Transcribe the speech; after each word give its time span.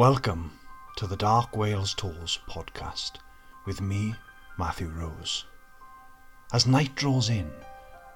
Welcome 0.00 0.52
to 0.96 1.06
the 1.06 1.14
Dark 1.14 1.54
Wales 1.54 1.92
Tours 1.92 2.38
podcast 2.48 3.18
with 3.66 3.82
me, 3.82 4.14
Matthew 4.58 4.88
Rose. 4.88 5.44
As 6.54 6.66
night 6.66 6.94
draws 6.94 7.28
in, 7.28 7.50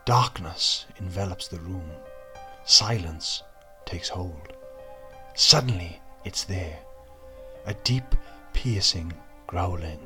darkness 0.06 0.86
envelops 0.96 1.46
the 1.46 1.58
room, 1.58 1.84
silence 2.64 3.42
takes 3.84 4.08
hold. 4.08 4.54
Suddenly, 5.34 6.00
it's 6.24 6.44
there, 6.44 6.78
a 7.66 7.74
deep, 7.74 8.14
piercing 8.54 9.12
growling. 9.46 10.00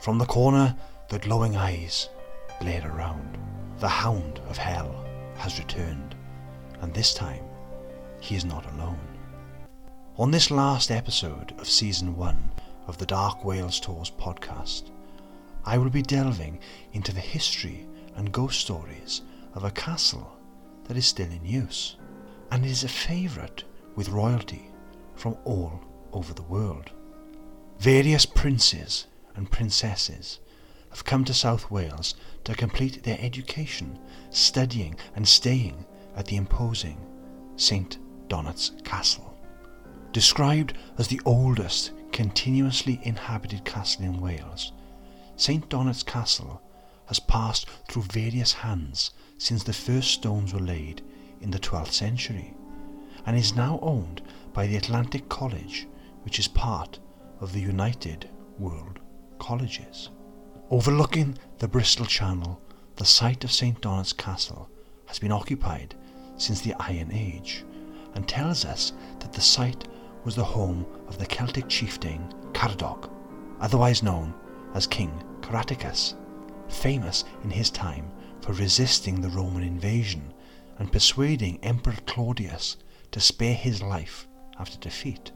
From 0.00 0.18
the 0.18 0.26
corner, 0.26 0.76
the 1.10 1.20
glowing 1.20 1.56
eyes 1.56 2.08
glare 2.58 2.90
around. 2.92 3.38
The 3.78 3.88
hound 3.88 4.40
of 4.48 4.58
hell 4.58 5.06
has 5.36 5.60
returned, 5.60 6.16
and 6.80 6.92
this 6.92 7.14
time 7.14 7.44
he 8.18 8.34
is 8.34 8.44
not 8.44 8.66
alone. 8.72 8.98
On 10.20 10.30
this 10.30 10.50
last 10.50 10.90
episode 10.90 11.54
of 11.58 11.66
Season 11.66 12.14
1 12.14 12.50
of 12.86 12.98
the 12.98 13.06
Dark 13.06 13.42
Wales 13.42 13.80
Tours 13.80 14.10
podcast, 14.10 14.90
I 15.64 15.78
will 15.78 15.88
be 15.88 16.02
delving 16.02 16.58
into 16.92 17.10
the 17.14 17.22
history 17.22 17.88
and 18.16 18.30
ghost 18.30 18.60
stories 18.60 19.22
of 19.54 19.64
a 19.64 19.70
castle 19.70 20.36
that 20.84 20.98
is 20.98 21.06
still 21.06 21.30
in 21.30 21.46
use, 21.46 21.96
and 22.50 22.66
is 22.66 22.84
a 22.84 22.88
favourite 22.88 23.64
with 23.96 24.10
royalty 24.10 24.70
from 25.14 25.38
all 25.44 25.80
over 26.12 26.34
the 26.34 26.42
world. 26.42 26.90
Various 27.78 28.26
princes 28.26 29.06
and 29.36 29.50
princesses 29.50 30.40
have 30.90 31.02
come 31.02 31.24
to 31.24 31.32
South 31.32 31.70
Wales 31.70 32.14
to 32.44 32.54
complete 32.54 33.04
their 33.04 33.16
education, 33.22 33.98
studying 34.28 34.96
and 35.16 35.26
staying 35.26 35.86
at 36.14 36.26
the 36.26 36.36
imposing 36.36 36.98
St. 37.56 37.96
Donat's 38.28 38.72
Castle. 38.84 39.29
Described 40.12 40.76
as 40.98 41.06
the 41.06 41.20
oldest 41.24 41.92
continuously 42.10 43.00
inhabited 43.04 43.64
castle 43.64 44.04
in 44.04 44.20
Wales, 44.20 44.72
St 45.36 45.68
Donat's 45.68 46.02
Castle 46.02 46.60
has 47.06 47.20
passed 47.20 47.66
through 47.88 48.02
various 48.02 48.52
hands 48.52 49.12
since 49.38 49.62
the 49.62 49.72
first 49.72 50.10
stones 50.10 50.52
were 50.52 50.60
laid 50.60 51.02
in 51.40 51.52
the 51.52 51.60
12th 51.60 51.92
century 51.92 52.54
and 53.24 53.36
is 53.36 53.54
now 53.54 53.78
owned 53.82 54.20
by 54.52 54.66
the 54.66 54.76
Atlantic 54.76 55.28
College, 55.28 55.86
which 56.24 56.40
is 56.40 56.48
part 56.48 56.98
of 57.38 57.52
the 57.52 57.60
United 57.60 58.28
World 58.58 58.98
Colleges. 59.38 60.10
Overlooking 60.70 61.38
the 61.58 61.68
Bristol 61.68 62.06
Channel, 62.06 62.60
the 62.96 63.04
site 63.04 63.44
of 63.44 63.52
St 63.52 63.80
Donat's 63.80 64.12
Castle 64.12 64.68
has 65.06 65.20
been 65.20 65.32
occupied 65.32 65.94
since 66.36 66.60
the 66.60 66.74
Iron 66.80 67.12
Age 67.12 67.64
and 68.14 68.26
tells 68.26 68.64
us 68.64 68.92
that 69.20 69.32
the 69.32 69.40
site 69.40 69.86
was 70.24 70.36
the 70.36 70.44
home 70.44 70.86
of 71.08 71.18
the 71.18 71.26
Celtic 71.26 71.68
chieftain 71.68 72.32
Caradoc, 72.52 73.10
otherwise 73.60 74.02
known 74.02 74.34
as 74.74 74.86
King 74.86 75.12
Caratacus, 75.40 76.14
famous 76.68 77.24
in 77.42 77.50
his 77.50 77.70
time 77.70 78.10
for 78.40 78.52
resisting 78.52 79.20
the 79.20 79.28
Roman 79.28 79.62
invasion 79.62 80.32
and 80.78 80.92
persuading 80.92 81.58
Emperor 81.62 81.96
Claudius 82.06 82.76
to 83.12 83.20
spare 83.20 83.54
his 83.54 83.82
life 83.82 84.28
after 84.58 84.78
defeat. 84.78 85.32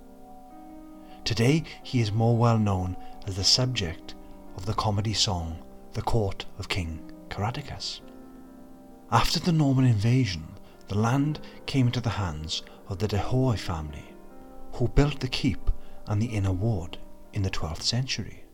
Today 1.25 1.65
he 1.83 2.01
is 2.01 2.13
more 2.13 2.37
well 2.37 2.59
known 2.59 2.97
as 3.27 3.37
the 3.37 3.45
subject 3.45 4.15
of 4.57 4.67
the 4.67 4.75
comedy 4.75 5.15
song 5.15 5.63
The 5.95 6.03
Court 6.03 6.45
of 6.59 6.69
King 6.69 7.11
Caratacus. 7.31 8.01
After 9.11 9.41
the 9.41 9.53
Norman 9.53 9.87
invasion, 9.87 10.47
the 10.89 10.99
land 10.99 11.41
came 11.67 11.87
into 11.87 12.01
the 12.01 12.11
hands 12.11 12.63
of 12.89 12.99
the 12.99 13.09
De 13.09 13.19
Hawey 13.19 13.57
family 13.59 14.14
who 14.75 14.89
built 14.89 15.21
the 15.21 15.29
keep 15.29 15.71
and 16.07 16.21
the 16.21 16.27
inner 16.27 16.53
ward 16.53 16.99
in 17.33 17.43
the 17.43 17.51
12th 17.51 17.83
century. 17.83 18.45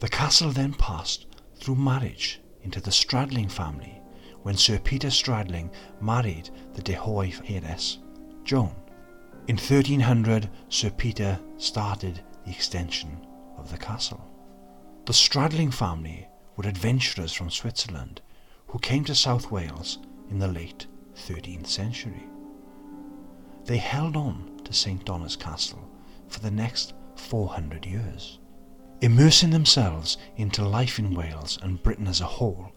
The 0.00 0.08
castle 0.08 0.50
then 0.50 0.74
passed 0.74 1.26
through 1.56 1.76
marriage 1.76 2.40
into 2.62 2.80
the 2.80 2.90
Stradling 2.90 3.50
family 3.50 4.02
when 4.42 4.56
Sir 4.56 4.78
Peter 4.78 5.08
Stradling 5.08 5.70
married 6.00 6.50
the 6.74 6.82
De 6.82 6.92
Hawey 6.92 7.34
heiress, 7.48 7.98
Joan. 8.44 8.74
In 9.48 9.56
1300, 9.56 10.50
Sir 10.68 10.90
Peter 10.90 11.38
started 11.56 12.20
the 12.44 12.50
extension 12.50 13.26
of 13.56 13.70
the 13.70 13.78
castle. 13.78 14.24
The 15.06 15.12
Stradling 15.12 15.72
family 15.72 16.28
were 16.56 16.68
adventurers 16.68 17.32
from 17.32 17.50
Switzerland 17.50 18.20
who 18.68 18.78
came 18.80 19.04
to 19.04 19.14
South 19.14 19.50
Wales 19.50 19.98
in 20.30 20.38
the 20.38 20.48
late 20.48 20.86
13th 21.14 21.68
century. 21.68 22.24
They 23.64 23.78
held 23.78 24.16
on 24.16 24.55
to 24.66 24.72
St. 24.72 25.04
Donat's 25.04 25.36
Castle 25.36 25.88
for 26.28 26.40
the 26.40 26.50
next 26.50 26.92
400 27.14 27.86
years. 27.86 28.40
Immersing 29.00 29.50
themselves 29.50 30.18
into 30.36 30.66
life 30.66 30.98
in 30.98 31.14
Wales 31.14 31.58
and 31.62 31.82
Britain 31.82 32.08
as 32.08 32.20
a 32.20 32.26
whole, 32.26 32.72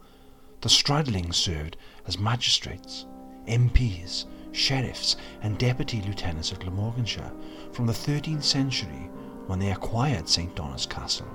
the 0.61 0.69
Stradlings 0.69 1.35
served 1.35 1.77
as 2.05 2.19
magistrates, 2.19 3.07
MPs, 3.47 4.25
sheriffs, 4.51 5.15
and 5.41 5.57
deputy 5.57 6.01
lieutenants 6.01 6.51
of 6.51 6.59
Glamorganshire 6.59 7.31
from 7.71 7.87
the 7.87 7.93
13th 7.93 8.43
century 8.43 9.09
when 9.47 9.57
they 9.57 9.71
acquired 9.71 10.29
St. 10.29 10.55
Donat's 10.55 10.85
Castle 10.85 11.27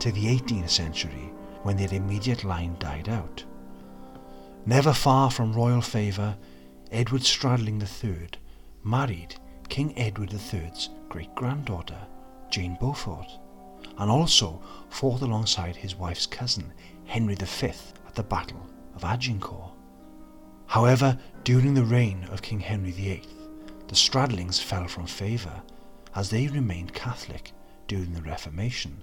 to 0.00 0.10
the 0.10 0.24
18th 0.24 0.70
century 0.70 1.32
when 1.62 1.76
their 1.76 1.92
immediate 1.92 2.42
line 2.42 2.74
died 2.80 3.08
out. 3.08 3.44
Never 4.66 4.92
far 4.92 5.30
from 5.30 5.52
royal 5.52 5.80
favour, 5.80 6.36
Edward 6.90 7.22
Stradling 7.22 7.80
III 7.82 8.28
married 8.82 9.36
King 9.72 9.98
Edward 9.98 10.34
III's 10.34 10.90
great 11.08 11.34
granddaughter, 11.34 11.96
Jane 12.50 12.76
Beaufort, 12.78 13.26
and 13.96 14.10
also 14.10 14.60
fought 14.90 15.22
alongside 15.22 15.76
his 15.76 15.96
wife's 15.96 16.26
cousin, 16.26 16.74
Henry 17.06 17.36
V, 17.36 17.68
at 18.06 18.14
the 18.14 18.22
Battle 18.22 18.66
of 18.94 19.02
Agincourt. 19.02 19.70
However, 20.66 21.18
during 21.44 21.72
the 21.72 21.86
reign 21.86 22.24
of 22.24 22.42
King 22.42 22.60
Henry 22.60 22.90
VIII, 22.90 23.22
the 23.88 23.94
Stradlings 23.94 24.60
fell 24.60 24.88
from 24.88 25.06
favour 25.06 25.62
as 26.14 26.28
they 26.28 26.48
remained 26.48 26.92
Catholic 26.92 27.52
during 27.88 28.12
the 28.12 28.20
Reformation, 28.20 29.02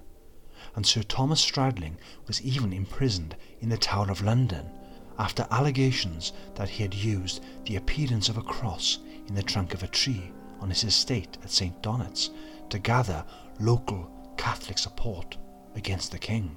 and 0.76 0.86
Sir 0.86 1.02
Thomas 1.02 1.44
Stradling 1.44 1.96
was 2.28 2.40
even 2.42 2.72
imprisoned 2.72 3.34
in 3.58 3.70
the 3.70 3.76
Tower 3.76 4.08
of 4.08 4.22
London 4.22 4.70
after 5.18 5.48
allegations 5.50 6.32
that 6.54 6.68
he 6.68 6.84
had 6.84 6.94
used 6.94 7.42
the 7.64 7.74
appearance 7.74 8.28
of 8.28 8.36
a 8.36 8.42
cross 8.42 9.00
in 9.26 9.34
the 9.34 9.42
trunk 9.42 9.74
of 9.74 9.82
a 9.82 9.88
tree 9.88 10.30
on 10.60 10.70
his 10.70 10.84
estate 10.84 11.38
at 11.42 11.50
St. 11.50 11.82
Donat's 11.82 12.30
to 12.68 12.78
gather 12.78 13.24
local 13.58 14.10
Catholic 14.36 14.78
support 14.78 15.36
against 15.74 16.12
the 16.12 16.18
king. 16.18 16.56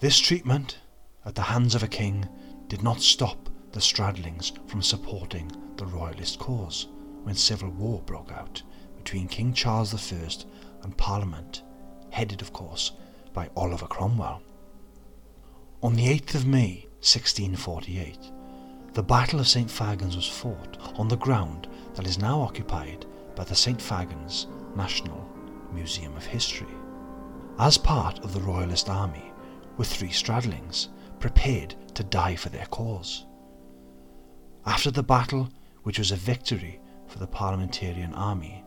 This 0.00 0.18
treatment 0.18 0.78
at 1.24 1.34
the 1.34 1.42
hands 1.42 1.74
of 1.74 1.82
a 1.82 1.88
king 1.88 2.28
did 2.68 2.82
not 2.82 3.00
stop 3.00 3.48
the 3.72 3.80
Stradlings 3.80 4.52
from 4.68 4.82
supporting 4.82 5.50
the 5.76 5.86
royalist 5.86 6.38
cause 6.38 6.88
when 7.22 7.34
civil 7.34 7.70
war 7.70 8.02
broke 8.02 8.32
out 8.32 8.62
between 8.96 9.28
King 9.28 9.52
Charles 9.52 9.94
I 9.94 10.28
and 10.82 10.96
Parliament, 10.96 11.62
headed 12.10 12.42
of 12.42 12.52
course 12.52 12.92
by 13.32 13.48
Oliver 13.56 13.86
Cromwell. 13.86 14.42
On 15.82 15.94
the 15.94 16.06
8th 16.06 16.34
of 16.34 16.46
May 16.46 16.86
1648, 17.00 18.18
the 18.94 19.02
Battle 19.02 19.40
of 19.40 19.48
St 19.48 19.68
Fagans 19.68 20.16
was 20.16 20.28
fought 20.28 20.76
on 20.98 21.08
the 21.08 21.16
ground 21.16 21.66
that 21.94 22.06
is 22.06 22.18
now 22.18 22.42
occupied 22.42 23.06
by 23.34 23.42
the 23.42 23.54
St 23.54 23.78
Fagans 23.78 24.46
National 24.76 25.26
Museum 25.72 26.14
of 26.14 26.26
History. 26.26 26.74
As 27.58 27.78
part 27.78 28.18
of 28.18 28.34
the 28.34 28.40
Royalist 28.40 28.90
army 28.90 29.32
were 29.78 29.86
three 29.86 30.10
Stradlings 30.10 30.88
prepared 31.20 31.74
to 31.94 32.04
die 32.04 32.36
for 32.36 32.50
their 32.50 32.66
cause. 32.66 33.24
After 34.66 34.90
the 34.90 35.02
battle, 35.02 35.48
which 35.84 35.98
was 35.98 36.10
a 36.10 36.16
victory 36.16 36.78
for 37.06 37.18
the 37.18 37.26
parliamentarian 37.26 38.12
army, 38.12 38.62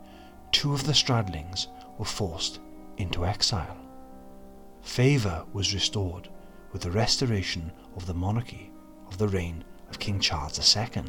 two 0.51 0.73
of 0.73 0.87
the 0.87 0.93
Stradlings 0.93 1.67
were 1.99 2.05
forced 2.05 2.59
into 2.97 3.27
exile. 3.27 3.77
Favour 4.81 5.45
was 5.53 5.73
restored 5.73 6.29
with 6.71 6.81
the 6.81 6.91
restoration 6.91 7.71
of 7.95 8.07
the 8.07 8.13
monarchy 8.15 8.71
of 9.07 9.19
the 9.19 9.27
reign 9.27 9.63
of 9.89 9.99
King 9.99 10.19
Charles 10.19 10.57
II. 10.75 11.03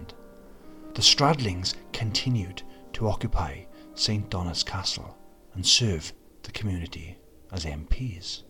The 0.94 1.02
Stradlings 1.02 1.74
continued 1.92 2.62
to 2.94 3.08
occupy 3.08 3.64
St 3.94 4.28
Donat's 4.30 4.62
Castle 4.62 5.16
and 5.54 5.66
serve 5.66 6.12
the 6.42 6.52
community 6.52 7.18
as 7.52 7.64
MPs. 7.64 8.42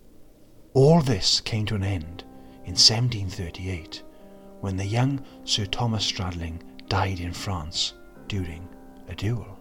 All 0.75 1.01
this 1.01 1.41
came 1.41 1.67
to 1.67 1.75
an 1.75 1.83
end 1.83 2.25
in 2.65 2.75
1738 2.75 4.03
when 4.61 4.77
the 4.77 4.85
young 4.85 5.25
Sir 5.45 5.67
Thomas 5.67 6.11
Stradling 6.11 6.63
died 6.89 7.21
in 7.21 7.33
France 7.33 7.95
during 8.29 8.69
a 9.09 9.15
duel. 9.15 9.59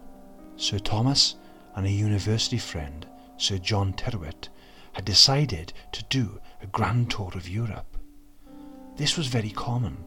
Sir 0.56 0.78
Thomas 0.78 1.36
and 1.74 1.86
a 1.86 1.90
university 1.90 2.58
friend, 2.58 3.06
Sir 3.36 3.58
John 3.58 3.92
Tyrwhitt, 3.92 4.48
had 4.92 5.04
decided 5.04 5.72
to 5.92 6.02
do 6.04 6.40
a 6.62 6.66
grand 6.66 7.10
tour 7.10 7.30
of 7.34 7.48
Europe. 7.48 7.96
This 8.96 9.16
was 9.16 9.26
very 9.26 9.50
common 9.50 10.04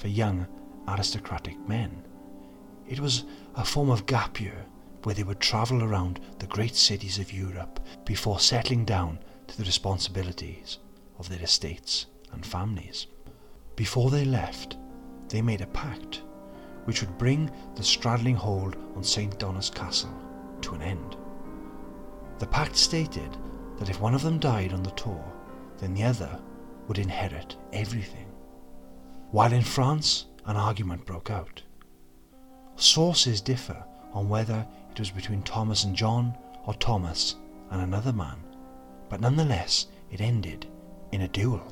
for 0.00 0.08
young 0.08 0.46
aristocratic 0.88 1.58
men. 1.68 2.02
It 2.88 3.00
was 3.00 3.24
a 3.54 3.64
form 3.64 3.90
of 3.90 4.06
gap 4.06 4.40
year 4.40 4.64
where 5.02 5.14
they 5.14 5.22
would 5.22 5.40
travel 5.40 5.84
around 5.84 6.20
the 6.38 6.46
great 6.46 6.74
cities 6.74 7.18
of 7.18 7.34
Europe 7.34 7.80
before 8.06 8.40
settling 8.40 8.86
down 8.86 9.18
to 9.46 9.58
the 9.58 9.64
responsibilities 9.64 10.78
of 11.18 11.28
their 11.28 11.42
estates 11.42 12.06
and 12.32 12.46
families. 12.46 13.08
Before 13.76 14.08
they 14.08 14.24
left, 14.24 14.78
they 15.28 15.42
made 15.42 15.60
a 15.60 15.66
pact 15.66 16.22
which 16.84 17.02
would 17.02 17.18
bring 17.18 17.50
the 17.76 17.82
Stradling 17.82 18.36
hold 18.36 18.76
on 18.96 19.04
St. 19.04 19.38
Donat's 19.38 19.68
Castle 19.68 20.14
to 20.62 20.74
an 20.74 20.80
end. 20.80 21.16
The 22.38 22.46
pact 22.46 22.74
stated 22.74 23.36
that 23.78 23.90
if 23.90 24.00
one 24.00 24.14
of 24.14 24.22
them 24.22 24.38
died 24.38 24.72
on 24.72 24.82
the 24.82 24.90
tour, 24.92 25.22
then 25.76 25.92
the 25.92 26.04
other 26.04 26.40
would 26.88 26.98
inherit 26.98 27.56
everything. 27.74 28.29
While 29.30 29.52
in 29.52 29.62
France, 29.62 30.26
an 30.44 30.56
argument 30.56 31.06
broke 31.06 31.30
out. 31.30 31.62
Sources 32.74 33.40
differ 33.40 33.84
on 34.12 34.28
whether 34.28 34.66
it 34.90 34.98
was 34.98 35.12
between 35.12 35.42
Thomas 35.42 35.84
and 35.84 35.94
John 35.94 36.36
or 36.66 36.74
Thomas 36.74 37.36
and 37.70 37.80
another 37.80 38.12
man, 38.12 38.38
but 39.08 39.20
nonetheless 39.20 39.86
it 40.10 40.20
ended 40.20 40.66
in 41.12 41.20
a 41.22 41.28
duel. 41.28 41.62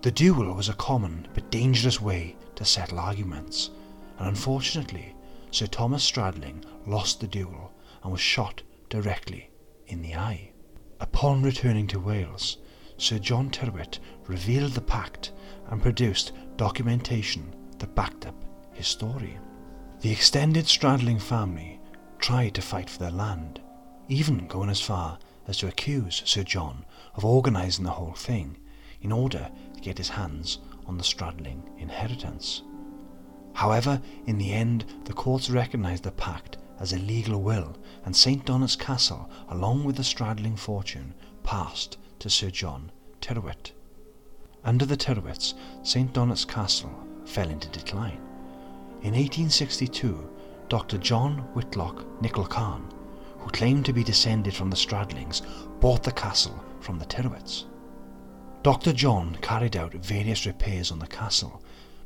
The 0.00 0.10
duel 0.10 0.54
was 0.54 0.70
a 0.70 0.74
common 0.74 1.28
but 1.34 1.50
dangerous 1.50 2.00
way 2.00 2.36
to 2.54 2.64
settle 2.64 2.98
arguments, 2.98 3.70
and 4.18 4.28
unfortunately, 4.28 5.14
Sir 5.50 5.66
Thomas 5.66 6.02
Stradling 6.02 6.64
lost 6.86 7.20
the 7.20 7.26
duel 7.26 7.70
and 8.02 8.10
was 8.10 8.20
shot 8.20 8.62
directly 8.88 9.50
in 9.88 10.00
the 10.00 10.14
eye. 10.14 10.52
Upon 11.00 11.42
returning 11.42 11.86
to 11.88 12.00
Wales, 12.00 12.56
Sir 12.96 13.18
John 13.18 13.50
Tyrwhitt 13.50 13.98
revealed 14.26 14.72
the 14.72 14.80
pact 14.80 15.32
and 15.72 15.82
produced 15.82 16.32
documentation 16.58 17.52
that 17.78 17.94
backed 17.94 18.26
up 18.26 18.34
his 18.74 18.86
story. 18.86 19.38
The 20.02 20.12
extended 20.12 20.66
Stradling 20.66 21.18
family 21.18 21.80
tried 22.18 22.54
to 22.54 22.62
fight 22.62 22.90
for 22.90 22.98
their 22.98 23.10
land, 23.10 23.58
even 24.06 24.46
going 24.46 24.68
as 24.68 24.82
far 24.82 25.18
as 25.48 25.56
to 25.56 25.68
accuse 25.68 26.22
Sir 26.26 26.42
John 26.42 26.84
of 27.14 27.24
organising 27.24 27.86
the 27.86 27.90
whole 27.90 28.12
thing 28.12 28.58
in 29.00 29.10
order 29.10 29.50
to 29.74 29.80
get 29.80 29.96
his 29.96 30.10
hands 30.10 30.58
on 30.86 30.98
the 30.98 31.04
Stradling 31.04 31.62
inheritance. 31.78 32.62
However, 33.54 34.02
in 34.26 34.36
the 34.36 34.52
end, 34.52 34.84
the 35.04 35.14
courts 35.14 35.48
recognised 35.48 36.02
the 36.02 36.12
pact 36.12 36.58
as 36.80 36.92
a 36.92 36.98
legal 36.98 37.40
will, 37.40 37.78
and 38.04 38.14
St 38.14 38.44
Donat's 38.44 38.76
Castle, 38.76 39.30
along 39.48 39.84
with 39.84 39.96
the 39.96 40.02
Stradling 40.02 40.58
fortune, 40.58 41.14
passed 41.42 41.96
to 42.18 42.28
Sir 42.28 42.50
John 42.50 42.92
Tyrwhitt. 43.22 43.72
Under 44.64 44.86
the 44.86 44.96
Tyrwhitts, 44.96 45.54
St 45.82 46.12
Donat's 46.12 46.44
Castle 46.44 46.94
fell 47.24 47.48
into 47.48 47.68
decline. 47.68 48.20
In 49.02 49.14
1862, 49.14 50.30
Dr. 50.68 50.98
John 50.98 51.38
Whitlock 51.54 52.04
Nicholl 52.22 52.48
Carne, 52.48 52.88
who 53.38 53.50
claimed 53.50 53.84
to 53.86 53.92
be 53.92 54.04
descended 54.04 54.54
from 54.54 54.70
the 54.70 54.76
Stradlings, 54.76 55.42
bought 55.80 56.04
the 56.04 56.12
castle 56.12 56.62
from 56.80 56.98
the 56.98 57.04
Tyrwhitts. 57.06 57.64
Dr. 58.62 58.92
John 58.92 59.36
carried 59.42 59.76
out 59.76 59.92
various 59.94 60.46
repairs 60.46 60.92
on 60.92 61.00
the 61.00 61.08
castle, 61.08 61.60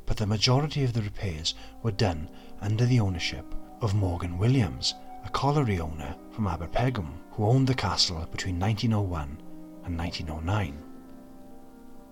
but 0.07 0.17
the 0.17 0.25
majority 0.25 0.83
of 0.83 0.93
the 0.93 1.03
repairs 1.03 1.53
were 1.83 1.91
done 1.91 2.27
under 2.61 2.87
the 2.87 2.99
ownership 2.99 3.53
of 3.81 3.93
Morgan 3.93 4.39
Williams, 4.39 4.95
a 5.23 5.29
colliery 5.29 5.79
owner 5.79 6.15
from 6.31 6.45
Aberpergwm, 6.45 7.11
who 7.33 7.45
owned 7.45 7.67
the 7.67 7.75
castle 7.75 8.25
between 8.31 8.59
1901 8.59 9.37
and 9.85 9.95
1909. 9.95 10.86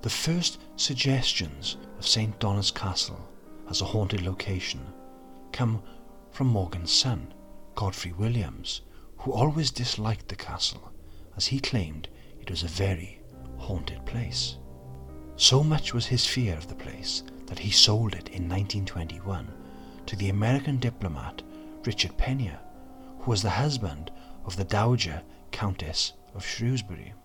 The 0.06 0.12
first 0.12 0.60
suggestions 0.76 1.78
of 1.98 2.06
St. 2.06 2.40
Donat's 2.40 2.70
Castle 2.70 3.28
as 3.68 3.82
a 3.82 3.86
haunted 3.86 4.22
location 4.22 4.86
come 5.52 5.82
from 6.30 6.46
Morgan's 6.46 6.92
son, 6.92 7.34
Godfrey 7.74 8.12
Williams, 8.12 8.82
who 9.18 9.34
always 9.34 9.72
disliked 9.72 10.28
the 10.28 10.36
castle 10.36 10.92
as 11.36 11.48
he 11.48 11.60
claimed 11.60 12.08
it 12.40 12.52
was 12.52 12.62
a 12.62 12.68
very 12.68 13.20
haunted 13.58 14.06
place. 14.06 14.60
So 15.38 15.64
much 15.64 15.92
was 15.92 16.06
his 16.06 16.24
fear 16.24 16.56
of 16.56 16.68
the 16.68 16.76
place 16.76 17.24
that 17.48 17.58
he 17.58 17.72
sold 17.72 18.14
it 18.14 18.30
in 18.30 18.48
1921 18.48 19.52
to 20.06 20.16
the 20.16 20.30
American 20.30 20.78
diplomat 20.78 21.42
Richard 21.84 22.16
Pennoyer, 22.16 22.60
who 23.22 23.32
was 23.32 23.42
the 23.42 23.50
husband 23.50 24.12
of 24.46 24.56
the 24.56 24.66
Dowager 24.66 25.24
Countess 25.50 26.14
of 26.36 26.46
Shrewsbury. 26.46 27.16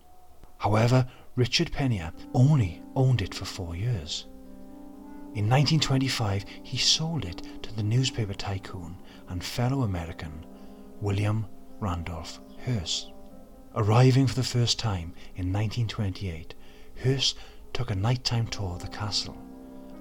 However, 0.56 1.06
Richard 1.36 1.70
Pennoyer 1.70 2.12
only 2.34 2.82
owned 2.96 3.22
it 3.22 3.34
for 3.34 3.44
four 3.44 3.76
years. 3.76 4.26
In 5.34 5.48
1925, 5.48 6.44
he 6.62 6.76
sold 6.76 7.24
it 7.24 7.42
to 7.62 7.72
the 7.72 7.84
newspaper 7.84 8.34
tycoon 8.34 8.96
and 9.28 9.42
fellow 9.42 9.82
American 9.82 10.44
William 11.00 11.46
Randolph 11.78 12.40
Hearst. 12.64 13.12
Arriving 13.76 14.26
for 14.26 14.34
the 14.34 14.42
first 14.42 14.80
time 14.80 15.14
in 15.36 15.52
1928, 15.52 16.54
Hearst 16.96 17.36
took 17.72 17.92
a 17.92 17.94
nighttime 17.94 18.48
tour 18.48 18.74
of 18.74 18.82
the 18.82 18.88
castle, 18.88 19.38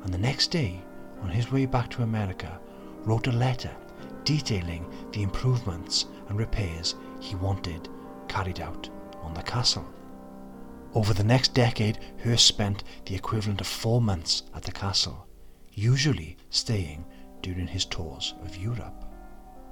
and 0.03 0.11
the 0.11 0.17
next 0.17 0.47
day, 0.47 0.81
on 1.21 1.29
his 1.29 1.51
way 1.51 1.67
back 1.67 1.91
to 1.91 2.01
America, 2.01 2.59
wrote 3.03 3.27
a 3.27 3.31
letter 3.31 3.75
detailing 4.23 4.91
the 5.11 5.21
improvements 5.21 6.07
and 6.27 6.39
repairs 6.39 6.95
he 7.19 7.35
wanted 7.35 7.87
carried 8.27 8.59
out 8.59 8.89
on 9.21 9.35
the 9.35 9.43
castle. 9.43 9.85
Over 10.93 11.13
the 11.13 11.23
next 11.23 11.53
decade, 11.53 11.99
Hearst 12.23 12.45
spent 12.45 12.83
the 13.05 13.15
equivalent 13.15 13.61
of 13.61 13.67
four 13.67 14.01
months 14.01 14.43
at 14.55 14.63
the 14.63 14.71
castle, 14.71 15.27
usually 15.73 16.37
staying 16.49 17.05
during 17.41 17.67
his 17.67 17.85
tours 17.85 18.33
of 18.43 18.57
Europe. 18.57 19.05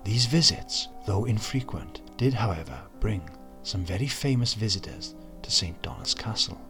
These 0.04 0.28
visits, 0.28 0.88
though 1.06 1.26
infrequent, 1.26 2.02
did 2.18 2.34
however 2.34 2.80
bring 3.00 3.28
some 3.64 3.84
very 3.84 4.08
famous 4.08 4.54
visitors 4.54 5.16
to 5.42 5.52
St. 5.52 5.82
Donat's 5.82 6.14
Castle. 6.14 6.62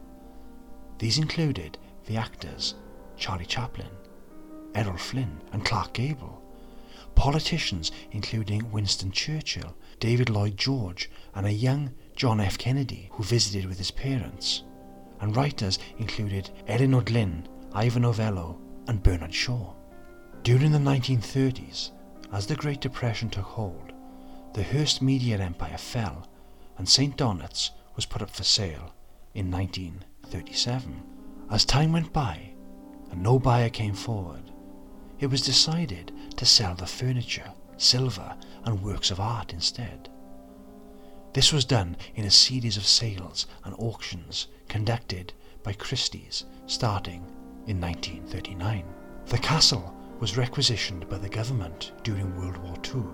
These 0.98 1.18
included 1.18 1.78
the 2.06 2.16
actors 2.16 2.74
Charlie 3.16 3.46
Chaplin, 3.46 3.90
Errol 4.74 4.96
Flynn, 4.96 5.40
and 5.52 5.64
Clark 5.64 5.92
Gable, 5.92 6.42
politicians 7.14 7.92
including 8.12 8.70
Winston 8.72 9.12
Churchill, 9.12 9.76
David 10.00 10.30
Lloyd 10.30 10.56
George, 10.56 11.10
and 11.34 11.46
a 11.46 11.52
young 11.52 11.92
John 12.18 12.40
F. 12.40 12.58
Kennedy, 12.58 13.10
who 13.12 13.22
visited 13.22 13.66
with 13.66 13.78
his 13.78 13.92
parents, 13.92 14.64
and 15.20 15.36
writers 15.36 15.78
included 15.98 16.50
Elinor 16.66 17.02
Glyn, 17.02 17.46
Ivor 17.72 18.00
Novello, 18.00 18.58
and 18.88 19.00
Bernard 19.00 19.32
Shaw. 19.32 19.72
During 20.42 20.72
the 20.72 20.78
1930s, 20.78 21.92
as 22.32 22.44
the 22.44 22.56
Great 22.56 22.80
Depression 22.80 23.30
took 23.30 23.44
hold, 23.44 23.92
the 24.52 24.64
Hearst 24.64 25.00
media 25.00 25.38
empire 25.38 25.78
fell 25.78 26.28
and 26.76 26.88
St. 26.88 27.16
Donat's 27.16 27.70
was 27.94 28.04
put 28.04 28.20
up 28.20 28.30
for 28.30 28.42
sale 28.42 28.92
in 29.34 29.48
1937. 29.48 31.00
As 31.52 31.64
time 31.64 31.92
went 31.92 32.12
by 32.12 32.50
and 33.12 33.22
no 33.22 33.38
buyer 33.38 33.70
came 33.70 33.94
forward, 33.94 34.50
it 35.20 35.28
was 35.28 35.42
decided 35.42 36.10
to 36.36 36.44
sell 36.44 36.74
the 36.74 36.84
furniture, 36.84 37.52
silver, 37.76 38.34
and 38.64 38.82
works 38.82 39.12
of 39.12 39.20
art 39.20 39.52
instead. 39.52 40.08
This 41.34 41.52
was 41.52 41.64
done 41.64 41.96
in 42.14 42.24
a 42.24 42.30
series 42.30 42.76
of 42.76 42.86
sales 42.86 43.46
and 43.64 43.74
auctions 43.78 44.48
conducted 44.68 45.32
by 45.62 45.72
Christie's 45.74 46.44
starting 46.66 47.24
in 47.66 47.80
1939. 47.80 48.84
The 49.26 49.38
castle 49.38 49.94
was 50.20 50.36
requisitioned 50.36 51.08
by 51.08 51.18
the 51.18 51.28
government 51.28 51.92
during 52.02 52.34
World 52.34 52.56
War 52.58 52.74
II 52.84 53.04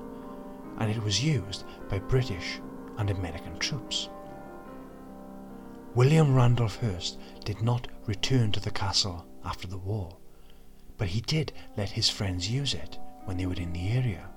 and 0.79 0.91
it 0.91 1.03
was 1.03 1.23
used 1.23 1.65
by 1.89 1.99
British 1.99 2.61
and 2.99 3.11
American 3.11 3.59
troops. 3.59 4.09
William 5.95 6.35
Randolph 6.35 6.77
Hearst 6.81 7.19
did 7.45 7.63
not 7.63 7.89
return 8.07 8.53
to 8.53 8.61
the 8.61 8.71
castle 8.71 9.27
after 9.45 9.67
the 9.67 9.79
war, 9.79 10.17
but 10.99 11.09
he 11.09 11.21
did 11.21 11.53
let 11.77 11.91
his 11.91 12.09
friends 12.09 12.51
use 12.51 12.75
it 12.75 12.99
when 13.25 13.37
they 13.37 13.47
were 13.47 13.55
in 13.55 13.73
the 13.73 13.91
area. 13.91 14.29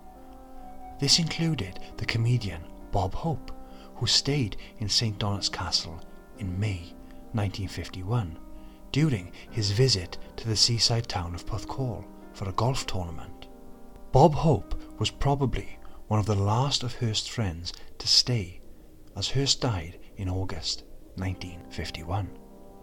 This 0.99 1.19
included 1.19 1.79
the 1.97 2.05
comedian 2.05 2.61
Bob 2.91 3.13
Hope, 3.13 3.51
who 3.97 4.07
stayed 4.07 4.57
in 4.79 4.89
St. 4.89 5.17
Donat's 5.17 5.49
Castle 5.49 6.01
in 6.39 6.59
May 6.59 6.93
1951 7.33 8.37
during 8.91 9.31
his 9.51 9.71
visit 9.71 10.17
to 10.37 10.47
the 10.47 10.55
seaside 10.55 11.07
town 11.07 11.35
of 11.35 11.45
Porthcawl 11.45 12.05
for 12.33 12.47
a 12.47 12.53
golf 12.53 12.85
tournament. 12.85 13.47
Bob 14.11 14.33
Hope 14.33 14.79
was 14.99 15.11
probably 15.11 15.77
one 16.07 16.19
of 16.19 16.25
the 16.25 16.35
last 16.35 16.83
of 16.83 16.95
Hearst's 16.95 17.27
friends 17.27 17.73
to 17.97 18.07
stay, 18.07 18.61
as 19.15 19.29
Hearst 19.29 19.61
died 19.61 19.99
in 20.15 20.29
August 20.29 20.83
1951. 21.15 22.29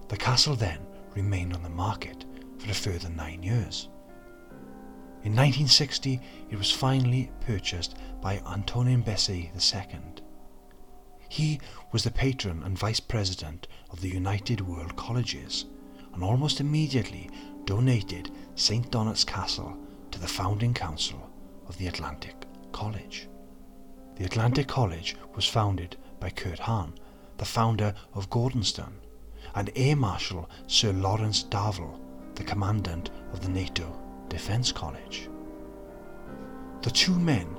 The 0.08 0.16
castle 0.16 0.56
then 0.56 0.80
remained 1.14 1.54
on 1.54 1.62
the 1.62 1.70
market 1.70 2.24
for 2.58 2.70
a 2.70 2.74
further 2.74 3.08
nine 3.08 3.42
years. 3.42 3.88
In 5.22 5.32
1960, 5.32 6.20
it 6.50 6.58
was 6.58 6.70
finally 6.70 7.30
purchased 7.40 7.96
by 8.20 8.42
Antonin 8.46 9.02
Besse 9.02 9.30
II. 9.30 10.13
He 11.34 11.58
was 11.90 12.04
the 12.04 12.12
patron 12.12 12.62
and 12.62 12.78
vice 12.78 13.00
president 13.00 13.66
of 13.90 14.00
the 14.00 14.08
United 14.08 14.60
World 14.60 14.94
Colleges 14.94 15.64
and 16.12 16.22
almost 16.22 16.60
immediately 16.60 17.28
donated 17.64 18.30
St. 18.54 18.88
Donat's 18.88 19.24
Castle 19.24 19.76
to 20.12 20.20
the 20.20 20.28
founding 20.28 20.72
council 20.72 21.28
of 21.66 21.76
the 21.76 21.88
Atlantic 21.88 22.36
College. 22.70 23.26
the 24.14 24.24
Atlantic 24.24 24.68
College 24.68 25.16
was 25.34 25.44
founded 25.44 25.96
by 26.20 26.30
Kurt 26.30 26.60
Hahn, 26.60 26.94
the 27.38 27.44
founder 27.44 27.92
of 28.12 28.30
Gordonstoun, 28.30 28.92
and 29.56 29.72
Air 29.74 29.96
Marshal 29.96 30.48
Sir 30.68 30.92
Lawrence 30.92 31.42
Darvall, 31.42 31.98
the 32.36 32.44
commandant 32.44 33.10
of 33.32 33.40
the 33.40 33.48
NATO 33.48 33.92
Defence 34.28 34.70
College. 34.70 35.28
The 36.82 36.92
two 36.92 37.18
men 37.18 37.56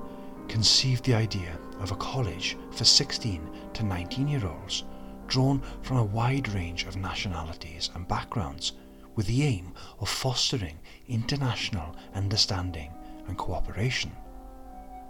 conceived 0.48 1.03
the 1.03 1.15
idea 1.15 1.60
of 1.79 1.91
a 1.91 1.96
college 1.96 2.58
for 2.72 2.86
16 2.86 3.50
to 3.74 3.84
19 3.84 4.27
year 4.27 4.46
olds 4.46 4.84
drawn 5.27 5.62
from 5.82 5.98
a 5.98 6.03
wide 6.03 6.48
range 6.53 6.86
of 6.86 6.96
nationalities 6.96 7.89
and 7.96 8.08
backgrounds 8.08 8.74
with 9.15 9.27
the 9.27 9.44
aim 9.44 9.74
of 10.00 10.10
fostering 10.10 10.77
international 11.08 11.96
understanding 12.13 12.91
and 13.27 13.38
cooperation. 13.38 14.12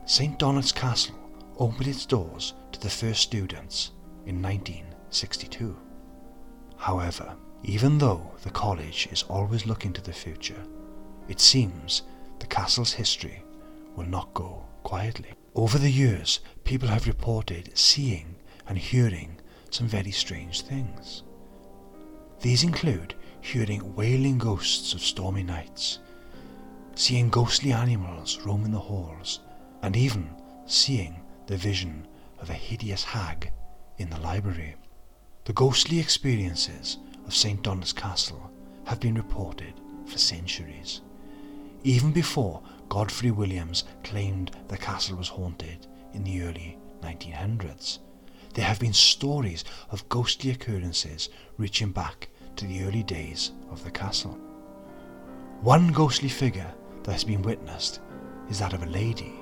St 0.06 0.38
Donat's 0.38 0.72
Castle 0.72 1.16
opened 1.58 1.88
its 1.88 2.06
doors 2.06 2.54
to 2.72 2.80
the 2.80 2.90
first 2.90 3.22
students 3.22 3.92
in 4.26 4.42
1962. 4.42 5.76
However, 6.78 7.36
even 7.64 7.98
though 7.98 8.32
the 8.44 8.52
college 8.52 9.08
is 9.12 9.24
always 9.24 9.66
looking 9.66 9.94
to 9.94 10.02
the 10.02 10.14
future, 10.14 10.62
it 11.28 11.40
seems 11.40 12.04
the 12.40 12.48
castle's 12.48 12.94
history 12.94 13.44
will 13.96 14.06
not 14.06 14.34
go 14.34 14.64
quietly. 14.84 15.32
Over 15.56 15.78
the 15.78 15.90
years, 15.90 16.42
people 16.66 16.90
have 16.90 17.08
reported 17.08 17.78
seeing 17.78 18.36
and 18.68 18.78
hearing 18.78 19.40
some 19.70 19.88
very 19.88 20.12
strange 20.12 20.62
things. 20.62 21.24
These 22.42 22.64
include 22.64 23.16
hearing 23.40 23.96
wailing 23.96 24.38
ghosts 24.38 24.94
of 24.94 25.02
stormy 25.02 25.44
nights, 25.44 26.00
seeing 26.96 27.30
ghostly 27.30 27.72
animals 27.72 28.38
roaming 28.40 28.72
the 28.72 28.80
halls, 28.80 29.40
and 29.82 29.96
even 29.96 30.30
seeing 30.66 31.22
the 31.48 31.56
vision 31.56 32.06
of 32.40 32.50
a 32.50 32.54
hideous 32.54 33.06
hag 33.06 33.52
in 33.98 34.10
the 34.10 34.20
library. 34.20 34.76
The 35.46 35.54
ghostly 35.54 36.00
experiences 36.00 36.98
of 37.26 37.34
St. 37.34 37.62
Donat's 37.62 37.94
Castle 37.94 38.52
have 38.84 39.00
been 39.00 39.16
reported 39.16 39.74
for 40.06 40.18
centuries. 40.18 41.00
Even 41.86 42.12
before 42.12 42.62
Godfrey 42.90 43.32
Williams 43.32 43.84
claimed 44.04 44.52
the 44.68 44.78
castle 44.78 45.18
was 45.18 45.28
haunted 45.28 45.88
in 46.14 46.24
the 46.24 46.42
early 46.44 46.78
1900s, 47.02 48.00
there 48.56 48.66
have 48.66 48.80
been 48.80 48.94
stories 48.94 49.66
of 49.92 50.08
ghostly 50.08 50.52
occurrences 50.52 51.30
reaching 51.58 51.92
back 51.92 52.30
to 52.56 52.66
the 52.66 52.84
early 52.84 53.04
days 53.04 53.52
of 53.70 53.84
the 53.84 53.92
castle. 53.92 54.40
One 55.62 55.90
ghostly 55.90 56.30
figure 56.30 56.74
that 57.04 57.12
has 57.12 57.26
been 57.26 57.42
witnessed 57.42 58.00
is 58.50 58.60
that 58.60 58.74
of 58.74 58.84
a 58.84 58.88
lady. 58.88 59.34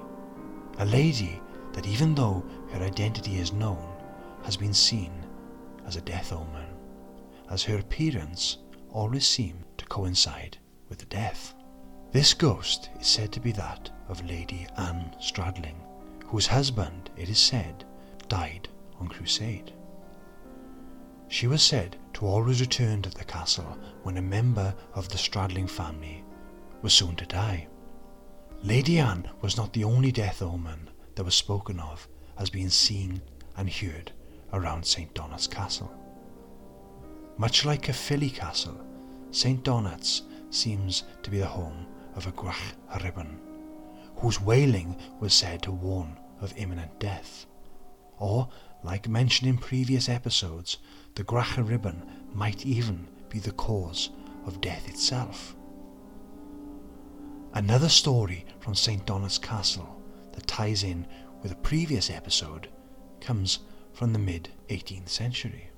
A 0.80 0.86
lady 0.86 1.40
that, 1.74 1.86
even 1.86 2.16
though 2.16 2.44
her 2.72 2.84
identity 2.84 3.38
is 3.38 3.54
known, 3.54 3.88
has 4.44 4.58
been 4.58 4.74
seen 4.74 5.12
as 5.86 5.96
a 5.96 6.02
death 6.02 6.34
omen, 6.34 6.66
as 7.52 7.64
her 7.64 7.78
appearance 7.78 8.58
always 8.90 9.28
seemed 9.28 9.64
to 9.78 9.86
coincide 9.86 10.58
with 10.90 10.98
the 10.98 11.06
death. 11.06 11.54
This 12.14 12.36
ghost 12.36 12.92
is 13.00 13.08
said 13.08 13.32
to 13.32 13.40
be 13.40 13.52
that 13.54 13.90
of 14.08 14.24
Lady 14.24 14.68
Anne 14.78 15.16
Stradling, 15.20 15.78
whose 16.28 16.46
husband, 16.46 17.10
it 17.18 17.28
is 17.28 17.40
said, 17.40 17.86
died 18.28 18.70
on 19.00 19.08
crusade. 19.08 19.74
She 21.28 21.48
was 21.48 21.64
said 21.64 21.98
to 22.14 22.28
always 22.28 22.62
return 22.62 23.02
to 23.02 23.10
the 23.10 23.24
castle 23.24 23.80
when 24.04 24.18
a 24.18 24.22
member 24.22 24.76
of 24.94 25.10
the 25.10 25.18
Stradling 25.18 25.68
family 25.68 26.24
was 26.84 26.94
soon 26.94 27.16
to 27.16 27.26
die. 27.26 27.68
Lady 28.62 29.00
Anne 29.00 29.28
was 29.42 29.58
not 29.58 29.74
the 29.74 29.84
only 29.84 30.12
death 30.12 30.44
omen 30.44 30.92
that 31.16 31.24
was 31.24 31.34
spoken 31.34 31.80
of 31.80 32.08
as 32.38 32.52
being 32.52 32.70
seen 32.70 33.24
and 33.58 33.68
heard 33.68 34.12
around 34.54 34.86
St. 34.86 35.12
Donat's 35.16 35.48
Castle. 35.48 35.92
Much 37.38 37.66
like 37.66 37.80
a 37.80 37.86
Caerphilly 37.88 38.30
Castle, 38.30 38.86
St. 39.32 39.64
Donat's 39.64 40.22
seems 40.52 41.06
to 41.24 41.32
be 41.32 41.40
the 41.40 41.48
home 41.48 41.88
of 42.16 42.28
a 42.28 42.32
Gwrach 42.32 42.74
Rhibyn, 43.02 43.40
whose 44.18 44.42
wailing 44.42 44.98
was 45.20 45.34
said 45.34 45.62
to 45.64 45.72
warn 45.72 46.18
of 46.42 46.54
imminent 46.58 47.00
death. 47.00 47.46
Or, 48.18 48.50
like 48.84 49.08
mentioned 49.08 49.50
in 49.50 49.58
previous 49.58 50.10
episodes, 50.10 50.78
the 51.16 51.24
Gwrach 51.24 51.56
Rhibyn 51.56 52.06
might 52.34 52.66
even 52.66 53.08
be 53.30 53.40
the 53.40 53.52
cause 53.52 54.10
of 54.46 54.62
death 54.62 54.88
itself. 54.88 55.56
Another 57.54 57.90
story 57.90 58.46
from 58.60 58.76
St. 58.76 59.06
Donat's 59.06 59.38
Castle 59.38 60.02
that 60.34 60.48
ties 60.48 60.84
in 60.84 61.06
with 61.42 61.52
a 61.52 61.56
previous 61.56 62.10
episode 62.10 62.68
comes 63.22 63.60
from 63.94 64.12
the 64.12 64.20
mid 64.20 64.50
18th 64.70 65.10
century. 65.10 65.70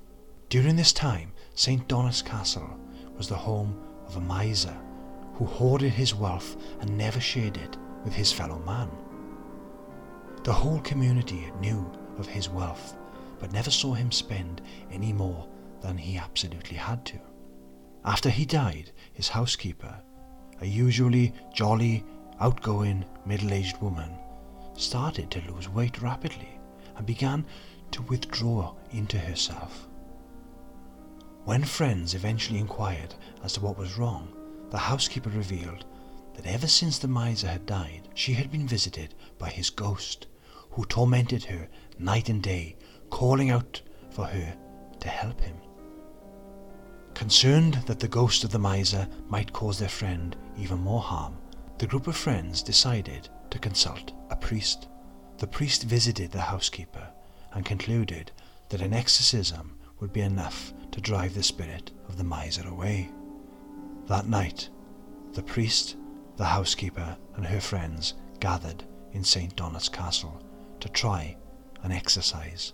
During 0.48 0.76
this 0.76 0.92
time, 0.92 1.32
St. 1.54 1.86
Donat's 1.86 2.22
Castle 2.22 2.78
was 3.16 3.28
the 3.28 3.36
home 3.36 3.78
of 4.06 4.16
a 4.16 4.20
miser 4.20 4.76
who 5.36 5.44
hoarded 5.44 5.92
his 5.92 6.14
wealth 6.14 6.56
and 6.80 6.96
never 6.96 7.20
shared 7.20 7.56
it 7.56 7.76
with 8.04 8.14
his 8.14 8.32
fellow 8.32 8.58
man. 8.60 8.90
The 10.44 10.52
whole 10.52 10.80
community 10.80 11.50
knew 11.60 11.90
of 12.18 12.26
his 12.26 12.48
wealth, 12.48 12.96
but 13.38 13.52
never 13.52 13.70
saw 13.70 13.94
him 13.94 14.10
spend 14.10 14.62
any 14.90 15.12
more 15.12 15.46
than 15.82 15.98
he 15.98 16.16
absolutely 16.16 16.76
had 16.76 17.04
to. 17.06 17.18
After 18.04 18.30
he 18.30 18.46
died, 18.46 18.92
his 19.12 19.28
housekeeper, 19.28 20.00
a 20.60 20.66
usually 20.66 21.34
jolly, 21.52 22.04
outgoing, 22.40 23.04
middle 23.26 23.52
aged 23.52 23.80
woman, 23.82 24.10
started 24.74 25.30
to 25.32 25.52
lose 25.52 25.68
weight 25.68 26.00
rapidly 26.00 26.58
and 26.96 27.06
began 27.06 27.44
to 27.90 28.02
withdraw 28.02 28.74
into 28.92 29.18
herself. 29.18 29.86
When 31.44 31.64
friends 31.64 32.14
eventually 32.14 32.58
inquired 32.58 33.14
as 33.44 33.52
to 33.54 33.60
what 33.60 33.76
was 33.76 33.98
wrong, 33.98 34.28
the 34.70 34.78
housekeeper 34.78 35.30
revealed 35.30 35.84
that 36.34 36.46
ever 36.46 36.66
since 36.66 36.98
the 36.98 37.08
miser 37.08 37.48
had 37.48 37.66
died, 37.66 38.08
she 38.14 38.34
had 38.34 38.50
been 38.50 38.68
visited 38.68 39.14
by 39.38 39.48
his 39.48 39.70
ghost, 39.70 40.26
who 40.70 40.84
tormented 40.84 41.44
her 41.44 41.68
night 41.98 42.28
and 42.28 42.42
day, 42.42 42.76
calling 43.10 43.50
out 43.50 43.80
for 44.10 44.26
her 44.26 44.56
to 45.00 45.08
help 45.08 45.40
him. 45.40 45.56
Concerned 47.14 47.74
that 47.86 48.00
the 48.00 48.08
ghost 48.08 48.44
of 48.44 48.50
the 48.50 48.58
miser 48.58 49.08
might 49.28 49.52
cause 49.52 49.78
their 49.78 49.88
friend 49.88 50.36
even 50.58 50.78
more 50.78 51.00
harm, 51.00 51.38
the 51.78 51.86
group 51.86 52.06
of 52.06 52.16
friends 52.16 52.62
decided 52.62 53.28
to 53.50 53.58
consult 53.58 54.12
a 54.30 54.36
priest. 54.36 54.88
The 55.38 55.46
priest 55.46 55.84
visited 55.84 56.32
the 56.32 56.40
housekeeper 56.40 57.08
and 57.52 57.64
concluded 57.64 58.32
that 58.68 58.82
an 58.82 58.92
exorcism 58.92 59.78
would 60.00 60.12
be 60.12 60.20
enough 60.20 60.74
to 60.92 61.00
drive 61.00 61.34
the 61.34 61.42
spirit 61.42 61.90
of 62.08 62.18
the 62.18 62.24
miser 62.24 62.66
away. 62.68 63.10
That 64.06 64.28
night, 64.28 64.68
the 65.32 65.42
priest, 65.42 65.96
the 66.36 66.44
housekeeper, 66.44 67.16
and 67.34 67.44
her 67.44 67.60
friends 67.60 68.14
gathered 68.38 68.84
in 69.12 69.24
St. 69.24 69.56
Donat's 69.56 69.88
Castle 69.88 70.40
to 70.78 70.88
try 70.88 71.36
and 71.82 71.92
exorcise 71.92 72.72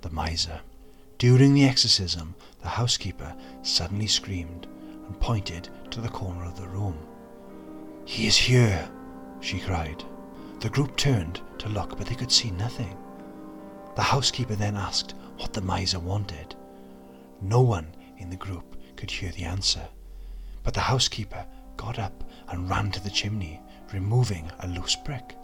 the 0.00 0.10
miser. 0.10 0.60
During 1.18 1.52
the 1.52 1.64
exorcism, 1.64 2.34
the 2.62 2.68
housekeeper 2.68 3.34
suddenly 3.62 4.06
screamed 4.06 4.66
and 5.06 5.20
pointed 5.20 5.68
to 5.90 6.00
the 6.00 6.08
corner 6.08 6.44
of 6.44 6.58
the 6.58 6.68
room. 6.68 6.96
He 8.06 8.26
is 8.26 8.36
here, 8.36 8.88
she 9.40 9.60
cried. 9.60 10.02
The 10.60 10.70
group 10.70 10.96
turned 10.96 11.42
to 11.58 11.68
look, 11.68 11.98
but 11.98 12.06
they 12.06 12.14
could 12.14 12.32
see 12.32 12.50
nothing. 12.52 12.96
The 13.96 14.02
housekeeper 14.02 14.54
then 14.54 14.76
asked 14.76 15.14
what 15.36 15.52
the 15.52 15.60
miser 15.60 15.98
wanted. 15.98 16.54
No 17.42 17.60
one 17.60 17.94
in 18.16 18.30
the 18.30 18.36
group 18.36 18.76
could 18.96 19.10
hear 19.10 19.30
the 19.32 19.44
answer, 19.44 19.86
but 20.62 20.74
the 20.74 20.80
housekeeper 20.80 21.44
got 21.76 21.98
up 21.98 22.24
and 22.48 22.68
ran 22.68 22.90
to 22.92 23.02
the 23.02 23.10
chimney, 23.10 23.60
removing 23.92 24.50
a 24.60 24.68
loose 24.68 24.96
brick. 24.96 25.36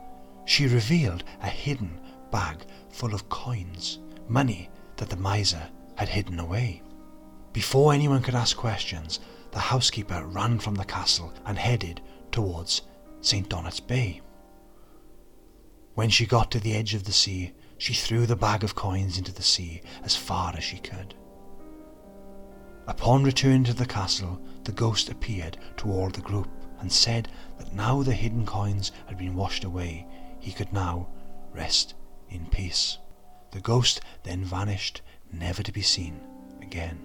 She 0.45 0.67
revealed 0.67 1.25
a 1.43 1.49
hidden 1.49 2.01
bag 2.31 2.65
full 2.91 3.15
of 3.15 3.29
coins, 3.29 3.99
money 4.29 4.71
that 4.97 5.09
the 5.11 5.17
miser 5.17 5.69
had 5.97 6.09
hidden 6.09 6.39
away. 6.39 6.83
Before 7.53 7.93
anyone 7.93 8.23
could 8.23 8.35
ask 8.35 8.57
questions, 8.57 9.21
the 9.51 9.59
housekeeper 9.59 10.27
ran 10.27 10.59
from 10.59 10.75
the 10.75 10.85
castle 10.85 11.33
and 11.47 11.59
headed 11.59 12.03
towards 12.31 12.83
St. 13.23 13.49
Donat's 13.49 13.81
Bay. 13.81 14.21
When 15.95 16.11
she 16.11 16.27
got 16.27 16.51
to 16.51 16.61
the 16.61 16.75
edge 16.75 16.93
of 16.93 17.05
the 17.05 17.13
sea, 17.13 17.55
she 17.79 17.95
threw 17.95 18.27
the 18.27 18.37
bag 18.37 18.63
of 18.63 18.75
coins 18.75 19.17
into 19.17 19.33
the 19.33 19.43
sea 19.43 19.81
as 20.03 20.15
far 20.15 20.55
as 20.55 20.63
she 20.63 20.79
could. 20.79 21.15
Upon 22.87 23.25
returning 23.25 23.65
to 23.65 23.75
the 23.75 23.87
castle, 23.87 24.41
the 24.67 24.73
ghost 24.73 25.09
appeared 25.09 25.57
toward 25.77 26.13
the 26.13 26.21
group 26.21 26.49
and 26.81 26.91
said 26.93 27.29
that 27.57 27.73
now 27.73 28.03
the 28.03 28.13
hidden 28.13 28.45
coins 28.45 28.91
had 29.07 29.17
been 29.17 29.37
washed 29.37 29.63
away, 29.63 30.05
he 30.41 30.51
could 30.51 30.73
now 30.73 31.07
rest 31.53 31.95
in 32.29 32.45
peace. 32.47 32.99
The 33.53 33.61
ghost 33.61 34.01
then 34.25 34.45
vanished, 34.45 35.03
never 35.33 35.63
to 35.63 35.71
be 35.71 35.83
seen 35.83 36.21
again. 36.61 36.99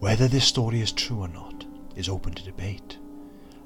Whether 0.00 0.28
this 0.28 0.44
story 0.44 0.82
is 0.82 0.92
true 0.92 1.20
or 1.20 1.28
not 1.28 1.64
is 1.96 2.10
open 2.10 2.34
to 2.34 2.44
debate. 2.44 2.98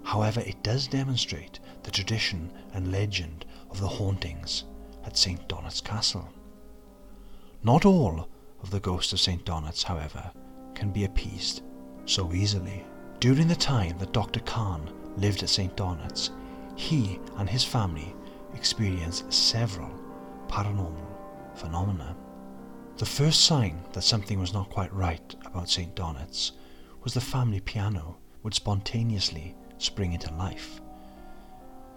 However, 0.05 0.41
it 0.41 0.63
does 0.63 0.87
demonstrate 0.87 1.59
the 1.83 1.91
tradition 1.91 2.53
and 2.73 2.93
legend 2.93 3.45
of 3.71 3.81
the 3.81 3.89
hauntings 3.89 4.65
at 5.05 5.17
St. 5.17 5.49
Donat's 5.49 5.81
Castle. 5.81 6.29
Not 7.65 7.85
all 7.85 8.29
of 8.63 8.71
the 8.71 8.81
ghosts 8.81 9.13
of 9.13 9.21
St. 9.21 9.45
Donat's, 9.45 9.83
however, 9.83 10.31
can 10.75 10.93
be 10.93 11.05
appeased 11.05 11.63
so 12.07 12.33
easily. 12.33 12.85
During 13.21 13.49
the 13.49 13.57
time 13.57 13.97
that 13.99 14.13
Dr. 14.13 14.41
Carne 14.41 14.91
lived 15.17 15.43
at 15.43 15.49
St. 15.49 15.75
Donat's, 15.77 16.31
he 16.77 17.19
and 17.37 17.49
his 17.49 17.65
family 17.65 18.15
experienced 18.55 19.33
several 19.33 19.91
paranormal 20.49 21.07
phenomena. 21.55 22.17
The 22.99 23.07
first 23.07 23.45
sign 23.45 23.83
that 23.93 24.03
something 24.03 24.39
was 24.39 24.53
not 24.53 24.71
quite 24.71 24.93
right 24.93 25.35
about 25.45 25.69
St. 25.69 25.95
Donat's 25.95 26.53
was 27.03 27.15
the 27.15 27.21
family 27.21 27.61
piano 27.61 28.19
would 28.43 28.55
spontaneously 28.55 29.57
spring 29.79 30.13
into 30.13 30.33
life. 30.35 30.81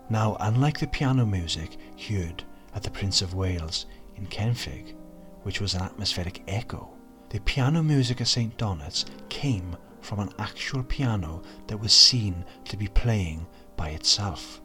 Now, 0.09 0.37
unlike 0.39 0.79
the 0.79 0.87
piano 0.87 1.25
music 1.25 1.77
heard 2.09 2.43
at 2.73 2.83
the 2.83 2.91
Prince 2.91 3.21
of 3.21 3.33
Wales 3.33 3.85
in 4.15 4.25
Kenfig, 4.27 4.95
which 5.43 5.61
was 5.61 5.73
an 5.73 5.81
atmospheric 5.81 6.43
echo, 6.47 6.93
the 7.29 7.39
piano 7.41 7.83
music 7.83 8.21
at 8.21 8.27
St. 8.27 8.57
Donat's 8.57 9.05
came 9.29 9.75
from 10.07 10.19
an 10.19 10.31
actual 10.39 10.81
piano 10.83 11.43
that 11.67 11.77
was 11.77 11.91
seen 11.91 12.45
to 12.63 12.77
be 12.77 12.87
playing 12.87 13.45
by 13.75 13.89
itself. 13.89 14.61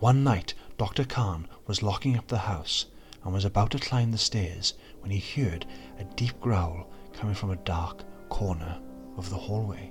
One 0.00 0.22
night, 0.22 0.52
Dr. 0.76 1.06
Carne 1.06 1.48
was 1.66 1.82
locking 1.82 2.18
up 2.18 2.28
the 2.28 2.36
house 2.36 2.84
and 3.24 3.32
was 3.32 3.46
about 3.46 3.70
to 3.70 3.78
climb 3.78 4.12
the 4.12 4.18
stairs 4.18 4.74
when 5.00 5.10
he 5.10 5.42
heard 5.42 5.64
a 5.98 6.04
deep 6.04 6.38
growl 6.40 6.90
coming 7.14 7.34
from 7.34 7.52
a 7.52 7.56
dark 7.64 8.04
corner 8.28 8.78
of 9.16 9.30
the 9.30 9.36
hallway. 9.36 9.90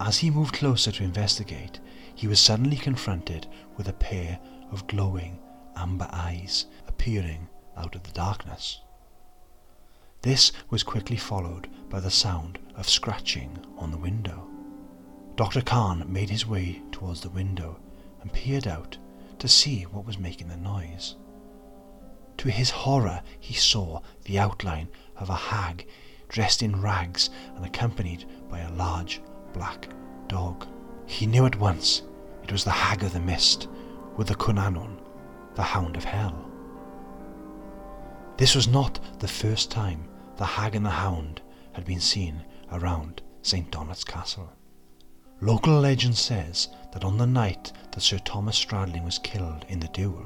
As 0.00 0.18
he 0.18 0.30
moved 0.30 0.54
closer 0.54 0.90
to 0.90 1.04
investigate, 1.04 1.78
he 2.16 2.26
was 2.26 2.40
suddenly 2.40 2.76
confronted 2.76 3.46
with 3.76 3.86
a 3.86 3.92
pair 3.92 4.40
of 4.72 4.88
glowing 4.88 5.38
amber 5.76 6.08
eyes 6.10 6.66
appearing 6.88 7.48
out 7.76 7.94
of 7.94 8.02
the 8.02 8.10
darkness. 8.10 8.80
This 10.22 10.52
was 10.68 10.82
quickly 10.82 11.16
followed 11.16 11.68
by 11.88 12.00
the 12.00 12.10
sound 12.10 12.58
of 12.74 12.88
scratching 12.88 13.64
on 13.76 13.90
the 13.90 13.98
window. 13.98 14.48
Dr. 15.36 15.60
Carne 15.60 16.12
made 16.12 16.30
his 16.30 16.46
way 16.46 16.82
towards 16.90 17.20
the 17.20 17.30
window 17.30 17.78
and 18.20 18.32
peered 18.32 18.66
out 18.66 18.98
to 19.38 19.46
see 19.46 19.84
what 19.84 20.04
was 20.04 20.18
making 20.18 20.48
the 20.48 20.56
noise. 20.56 21.14
To 22.38 22.50
his 22.50 22.70
horror, 22.70 23.22
he 23.38 23.54
saw 23.54 24.00
the 24.24 24.38
outline 24.38 24.88
of 25.16 25.30
a 25.30 25.34
hag 25.34 25.86
dressed 26.28 26.62
in 26.62 26.80
rags 26.80 27.30
and 27.54 27.64
accompanied 27.64 28.24
by 28.50 28.60
a 28.60 28.72
large 28.72 29.20
black 29.52 29.88
dog. 30.26 30.66
He 31.06 31.26
knew 31.26 31.46
at 31.46 31.58
once 31.58 32.02
it 32.42 32.52
was 32.52 32.64
the 32.64 32.70
Hag 32.70 33.02
of 33.02 33.12
the 33.12 33.20
Mist 33.20 33.68
with 34.16 34.28
the 34.28 34.34
Cŵn 34.34 34.58
Annwn, 34.58 34.98
the 35.54 35.62
Hound 35.62 35.96
of 35.96 36.04
Hell. 36.04 36.47
This 38.38 38.54
was 38.54 38.68
not 38.68 39.00
the 39.18 39.26
first 39.26 39.68
time 39.68 40.08
the 40.36 40.46
Hag 40.46 40.76
and 40.76 40.86
the 40.86 40.90
Hound 40.90 41.42
had 41.72 41.84
been 41.84 41.98
seen 41.98 42.44
around 42.70 43.20
St. 43.42 43.68
Donat's 43.68 44.04
Castle. 44.04 44.52
Local 45.40 45.80
legend 45.80 46.16
says 46.16 46.68
that 46.92 47.02
on 47.02 47.18
the 47.18 47.26
night 47.26 47.72
that 47.90 48.00
Sir 48.00 48.18
Thomas 48.18 48.56
Stradling 48.56 49.04
was 49.04 49.18
killed 49.18 49.64
in 49.68 49.80
the 49.80 49.88
duel, 49.88 50.24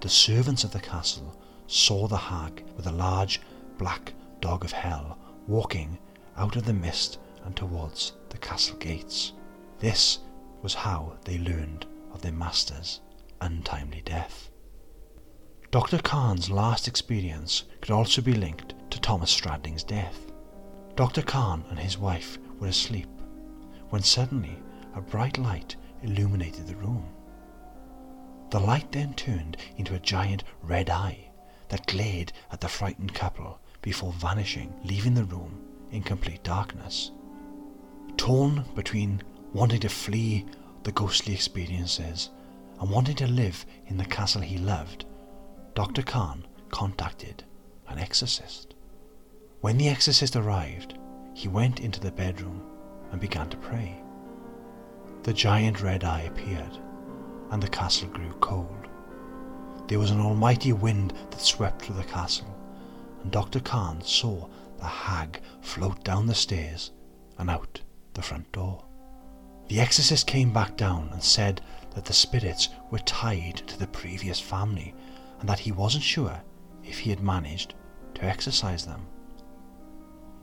the 0.00 0.08
servants 0.08 0.62
of 0.62 0.70
the 0.70 0.78
castle 0.78 1.36
saw 1.66 2.06
the 2.06 2.16
hag 2.16 2.64
with 2.76 2.86
a 2.86 2.92
large 2.92 3.40
black 3.76 4.14
dog 4.40 4.64
of 4.64 4.70
hell 4.70 5.18
walking 5.48 5.98
out 6.36 6.54
of 6.54 6.64
the 6.64 6.72
mist 6.72 7.18
and 7.44 7.56
towards 7.56 8.12
the 8.28 8.38
castle 8.38 8.76
gates. 8.76 9.32
This 9.80 10.20
was 10.62 10.74
how 10.74 11.16
they 11.24 11.38
learned 11.38 11.86
of 12.12 12.22
their 12.22 12.30
master's 12.30 13.00
untimely 13.40 14.02
death. 14.04 14.51
Dr. 15.72 16.00
Carne's 16.00 16.50
last 16.50 16.86
experience 16.86 17.64
could 17.80 17.92
also 17.92 18.20
be 18.20 18.34
linked 18.34 18.74
to 18.90 19.00
Thomas 19.00 19.30
Stradling's 19.30 19.82
death. 19.82 20.30
Dr. 20.96 21.22
Carne 21.22 21.64
and 21.70 21.78
his 21.78 21.96
wife 21.96 22.36
were 22.60 22.66
asleep 22.66 23.08
when 23.88 24.02
suddenly 24.02 24.54
a 24.94 25.00
bright 25.00 25.38
light 25.38 25.76
illuminated 26.02 26.66
the 26.66 26.76
room. 26.76 27.08
The 28.50 28.60
light 28.60 28.92
then 28.92 29.14
turned 29.14 29.56
into 29.78 29.94
a 29.94 29.98
giant 29.98 30.44
red 30.60 30.90
eye 30.90 31.30
that 31.70 31.86
glared 31.86 32.34
at 32.50 32.60
the 32.60 32.68
frightened 32.68 33.14
couple 33.14 33.58
before 33.80 34.12
vanishing, 34.12 34.74
leaving 34.84 35.14
the 35.14 35.24
room 35.24 35.58
in 35.90 36.02
complete 36.02 36.44
darkness. 36.44 37.12
Torn 38.18 38.66
between 38.74 39.22
wanting 39.54 39.80
to 39.80 39.88
flee 39.88 40.44
the 40.82 40.92
ghostly 40.92 41.32
experiences 41.32 42.28
and 42.78 42.90
wanting 42.90 43.16
to 43.16 43.26
live 43.26 43.64
in 43.86 43.96
the 43.96 44.04
castle 44.04 44.42
he 44.42 44.58
loved, 44.58 45.06
Dr. 45.74 46.02
Carne 46.02 46.46
contacted 46.70 47.44
an 47.88 47.98
exorcist. 47.98 48.74
When 49.62 49.78
the 49.78 49.88
exorcist 49.88 50.36
arrived, 50.36 50.98
he 51.34 51.48
went 51.48 51.80
into 51.80 51.98
the 51.98 52.12
bedroom 52.12 52.62
and 53.10 53.20
began 53.20 53.48
to 53.48 53.56
pray. 53.56 54.02
The 55.22 55.32
giant 55.32 55.80
red 55.80 56.04
eye 56.04 56.22
appeared, 56.22 56.78
and 57.50 57.62
the 57.62 57.68
castle 57.68 58.08
grew 58.08 58.32
cold. 58.40 58.88
There 59.88 59.98
was 59.98 60.10
an 60.10 60.20
almighty 60.20 60.72
wind 60.72 61.14
that 61.30 61.40
swept 61.40 61.82
through 61.82 61.96
the 61.96 62.04
castle, 62.04 62.54
and 63.22 63.30
Dr. 63.32 63.60
Carne 63.60 64.02
saw 64.02 64.48
the 64.78 64.84
hag 64.84 65.40
float 65.62 66.04
down 66.04 66.26
the 66.26 66.34
stairs 66.34 66.90
and 67.38 67.48
out 67.48 67.80
the 68.12 68.22
front 68.22 68.50
door. 68.52 68.84
The 69.68 69.80
exorcist 69.80 70.26
came 70.26 70.52
back 70.52 70.76
down 70.76 71.08
and 71.12 71.22
said 71.22 71.62
that 71.94 72.04
the 72.04 72.12
spirits 72.12 72.68
were 72.90 72.98
tied 72.98 73.56
to 73.68 73.78
the 73.78 73.86
previous 73.86 74.38
family 74.38 74.94
and 75.42 75.48
that 75.48 75.58
he 75.58 75.72
wasn't 75.72 76.04
sure 76.04 76.40
if 76.84 77.00
he 77.00 77.10
had 77.10 77.20
managed 77.20 77.74
to 78.14 78.24
exorcise 78.24 78.86
them. 78.86 79.04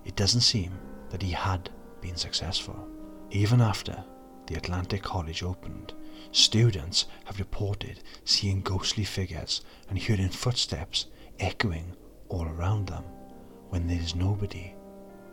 It 0.03 0.17
doesn't 0.17 0.41
seem 0.41 0.77
that 1.09 1.21
he 1.21 1.31
had 1.31 1.69
been 2.01 2.17
successful. 2.17 2.85
Even 3.31 3.61
after 3.61 4.03
the 4.45 4.55
Atlantic 4.55 5.01
College 5.01 5.41
opened, 5.41 5.93
students 6.33 7.05
have 7.23 7.39
reported 7.39 8.03
seeing 8.25 8.59
ghostly 8.59 9.05
figures 9.05 9.61
and 9.87 9.97
hearing 9.97 10.27
footsteps 10.27 11.05
echoing 11.39 11.95
all 12.27 12.49
around 12.49 12.87
them 12.87 13.05
when 13.69 13.87
there 13.87 14.01
is 14.01 14.15
nobody 14.15 14.75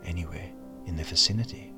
anywhere 0.05 0.49
in 0.87 0.95
the 0.95 1.03
vicinity. 1.03 1.75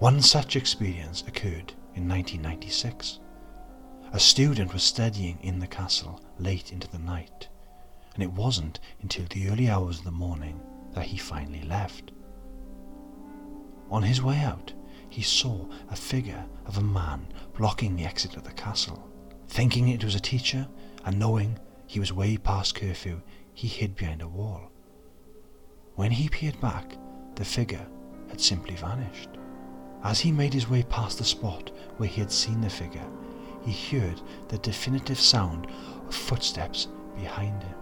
One 0.00 0.20
such 0.20 0.54
experience 0.54 1.22
occurred 1.22 1.72
in 1.94 2.06
1996. 2.06 3.20
A 4.14 4.20
student 4.20 4.72
was 4.72 4.84
studying 4.84 5.40
in 5.42 5.58
the 5.58 5.66
castle 5.66 6.22
late 6.38 6.70
into 6.70 6.86
the 6.86 7.00
night, 7.00 7.48
and 8.14 8.22
it 8.22 8.30
wasn't 8.30 8.78
until 9.02 9.24
the 9.24 9.48
early 9.48 9.68
hours 9.68 9.98
of 9.98 10.04
the 10.04 10.12
morning 10.12 10.60
that 10.92 11.06
he 11.06 11.16
finally 11.16 11.62
left. 11.62 12.12
On 13.90 14.04
his 14.04 14.22
way 14.22 14.38
out, 14.38 14.72
he 15.08 15.20
saw 15.20 15.66
a 15.90 15.96
figure 15.96 16.46
of 16.64 16.78
a 16.78 16.80
man 16.80 17.26
blocking 17.56 17.96
the 17.96 18.04
exit 18.04 18.36
of 18.36 18.44
the 18.44 18.52
castle. 18.52 19.10
Thinking 19.48 19.88
it 19.88 20.04
was 20.04 20.14
a 20.14 20.20
teacher, 20.20 20.68
and 21.04 21.18
knowing 21.18 21.58
he 21.88 21.98
was 21.98 22.12
way 22.12 22.36
past 22.36 22.76
curfew, 22.76 23.20
he 23.52 23.66
hid 23.66 23.96
behind 23.96 24.22
a 24.22 24.28
wall. 24.28 24.70
When 25.96 26.12
he 26.12 26.28
peered 26.28 26.60
back, 26.60 26.96
the 27.34 27.44
figure 27.44 27.88
had 28.28 28.40
simply 28.40 28.76
vanished. 28.76 29.30
As 30.04 30.20
he 30.20 30.30
made 30.30 30.54
his 30.54 30.70
way 30.70 30.84
past 30.84 31.18
the 31.18 31.24
spot 31.24 31.72
where 31.96 32.08
he 32.08 32.20
had 32.20 32.30
seen 32.30 32.60
the 32.60 32.70
figure, 32.70 33.08
he 33.64 33.98
heard 33.98 34.20
the 34.48 34.58
definitive 34.58 35.18
sound 35.18 35.66
of 36.06 36.14
footsteps 36.14 36.88
behind 37.16 37.62
him. 37.62 37.74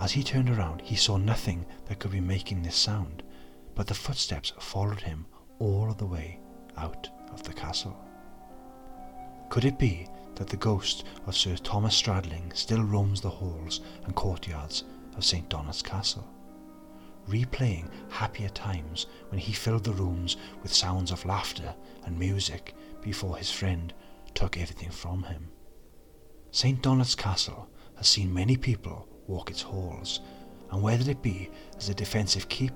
As 0.00 0.12
he 0.12 0.22
turned 0.22 0.48
around, 0.48 0.80
he 0.80 0.94
saw 0.94 1.16
nothing 1.16 1.66
that 1.86 1.98
could 1.98 2.12
be 2.12 2.20
making 2.20 2.62
this 2.62 2.76
sound, 2.76 3.22
but 3.74 3.86
the 3.88 3.94
footsteps 3.94 4.52
followed 4.60 5.00
him 5.00 5.26
all 5.58 5.92
the 5.92 6.06
way 6.06 6.38
out 6.76 7.08
of 7.32 7.42
the 7.42 7.52
castle. 7.52 7.96
Could 9.48 9.64
it 9.64 9.78
be 9.78 10.06
that 10.36 10.46
the 10.46 10.56
ghost 10.56 11.04
of 11.26 11.36
Sir 11.36 11.56
Thomas 11.56 12.00
Stradling 12.00 12.54
still 12.54 12.82
roams 12.82 13.20
the 13.20 13.30
halls 13.30 13.80
and 14.04 14.14
courtyards 14.14 14.84
of 15.16 15.24
St. 15.24 15.48
Donat's 15.48 15.82
Castle, 15.82 16.28
replaying 17.28 17.90
happier 18.08 18.50
times 18.50 19.06
when 19.30 19.40
he 19.40 19.52
filled 19.52 19.82
the 19.82 19.92
rooms 19.92 20.36
with 20.62 20.72
sounds 20.72 21.10
of 21.10 21.24
laughter 21.24 21.74
and 22.04 22.16
music 22.16 22.74
before 23.02 23.36
his 23.36 23.50
friend 23.50 23.92
took 24.34 24.58
everything 24.58 24.90
from 24.90 25.22
him. 25.24 25.48
St. 26.50 26.82
Donat's 26.82 27.14
Castle 27.14 27.68
has 27.96 28.08
seen 28.08 28.32
many 28.32 28.56
people 28.56 29.06
walk 29.26 29.50
its 29.50 29.62
halls, 29.62 30.20
and 30.70 30.82
whether 30.82 31.10
it 31.10 31.22
be 31.22 31.50
as 31.76 31.88
a 31.88 31.94
defensive 31.94 32.48
keep, 32.48 32.72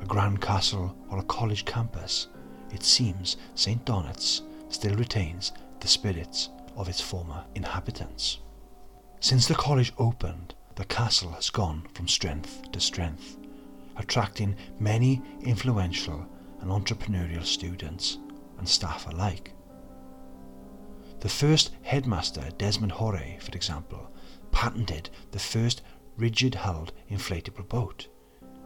a 0.00 0.04
grand 0.04 0.40
castle, 0.40 0.96
or 1.08 1.18
a 1.18 1.24
college 1.24 1.64
campus, 1.64 2.28
it 2.72 2.82
seems 2.82 3.36
St. 3.54 3.84
Donat's 3.84 4.42
still 4.68 4.94
retains 4.96 5.52
the 5.80 5.88
spirits 5.88 6.50
of 6.76 6.88
its 6.88 7.00
former 7.00 7.44
inhabitants. 7.54 8.38
Since 9.20 9.46
the 9.46 9.54
college 9.54 9.92
opened, 9.98 10.54
the 10.74 10.84
castle 10.84 11.30
has 11.32 11.50
gone 11.50 11.86
from 11.94 12.08
strength 12.08 12.70
to 12.72 12.80
strength, 12.80 13.36
attracting 13.96 14.56
many 14.80 15.22
influential 15.42 16.26
and 16.60 16.70
entrepreneurial 16.70 17.44
students 17.44 18.18
and 18.58 18.68
staff 18.68 19.06
alike. 19.08 19.52
The 21.24 21.30
first 21.30 21.70
headmaster, 21.80 22.50
Desmond 22.58 22.92
Hoare, 22.92 23.38
for 23.40 23.52
example, 23.52 24.10
patented 24.52 25.08
the 25.30 25.38
first 25.38 25.80
rigid-hulled 26.18 26.92
inflatable 27.10 27.66
boat, 27.66 28.08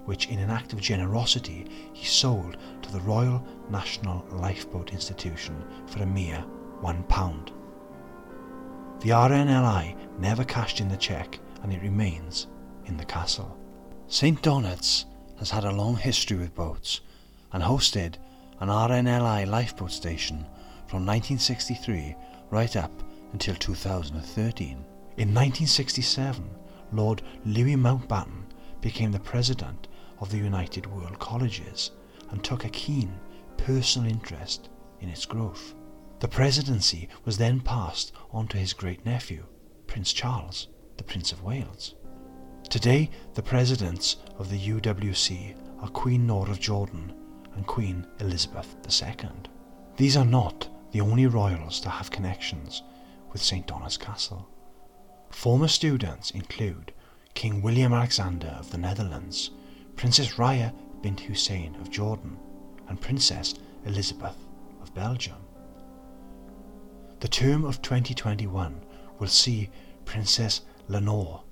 which 0.07 0.27
in 0.27 0.41
an 0.41 0.51
act 0.51 0.73
of 0.73 0.81
generosity 0.81 1.69
he 1.93 2.05
sold 2.05 2.57
to 2.83 2.91
the 2.91 2.99
Royal 3.03 3.47
National 3.71 4.27
Lifeboat 4.33 4.93
Institution 4.93 5.65
for 5.87 6.03
a 6.03 6.07
mere 6.07 6.41
one 6.81 7.05
pound. 7.05 7.53
The 9.03 9.11
RNLI 9.11 10.19
never 10.19 10.43
cashed 10.43 10.81
in 10.81 10.89
the 10.89 10.97
cheque 10.97 11.39
and 11.63 11.73
it 11.73 11.81
remains 11.81 12.49
in 12.87 12.97
the 12.97 13.05
castle. 13.05 13.57
St 14.09 14.43
Donat's 14.43 15.07
has 15.39 15.53
had 15.53 15.63
a 15.63 15.71
long 15.71 15.95
history 15.95 16.37
with 16.37 16.57
boats 16.57 17.03
and 17.53 17.63
hosted 17.63 18.17
an 18.59 18.67
RNLI 18.67 19.47
lifeboat 19.47 19.93
station 19.93 20.39
from 20.89 21.07
1963 21.07 22.17
right 22.51 22.77
up 22.77 22.93
until 23.33 23.55
2013. 23.55 24.71
In 24.71 25.35
1967, 25.35 26.49
Lord 26.93 27.23
Louis 27.45 27.77
Mountbatten 27.77 28.45
became 28.81 29.13
the 29.13 29.21
president 29.21 29.89
of 30.21 30.31
the 30.31 30.39
United 30.39 30.87
World 30.87 31.19
Colleges 31.19 31.91
and 32.31 32.43
took 32.43 32.65
a 32.65 32.71
keen 32.71 33.13
personal 33.57 34.11
interest 34.11 34.69
in 35.01 35.09
its 35.09 35.27
growth. 35.27 35.75
The 36.21 36.29
presidency 36.29 37.09
was 37.25 37.39
then 37.39 37.61
passed 37.61 38.13
on 38.33 38.49
to 38.49 38.57
his 38.57 38.73
great 38.73 39.05
nephew, 39.05 39.45
Prince 39.87 40.13
Charles, 40.13 40.69
the 40.97 41.05
Prince 41.05 41.33
of 41.33 41.43
Wales. 41.43 41.95
Today, 42.69 43.11
the 43.35 43.43
presidents 43.43 44.17
of 44.37 44.51
the 44.51 44.59
UWC 44.59 45.55
are 45.81 45.89
Queen 45.89 46.27
Noor 46.27 46.51
of 46.51 46.61
Jordan 46.61 47.15
and 47.55 47.67
Queen 47.67 48.07
Elizabeth 48.21 48.77
II. 48.89 49.31
These 49.97 50.17
are 50.17 50.25
not 50.25 50.69
the 50.93 51.01
only 51.01 51.27
royals 51.27 51.81
to 51.81 51.91
have 51.91 52.11
connections 52.11 52.83
with 53.33 53.43
St. 53.43 53.67
Donat's 53.67 53.97
Castle. 53.97 54.49
Former 55.31 55.69
students 55.69 56.31
include 56.31 56.93
King 57.35 57.61
William 57.63 57.93
Alexander 57.93 58.57
of 58.59 58.71
the 58.71 58.79
Netherlands, 58.79 59.51
Princess 59.97 60.35
Raya 60.35 60.73
bint 61.03 61.21
Hussein 61.21 61.75
of 61.77 61.91
Jordan, 61.91 62.39
and 62.89 63.01
Princess 63.01 63.55
Elizabeth 63.85 64.37
of 64.81 64.95
Belgium. 64.95 65.37
The 67.21 67.29
term 67.29 67.65
of 67.65 67.83
2021 67.83 68.81
will 69.19 69.29
see 69.29 69.71
Princess 70.05 70.63
Lenore, 70.89 71.43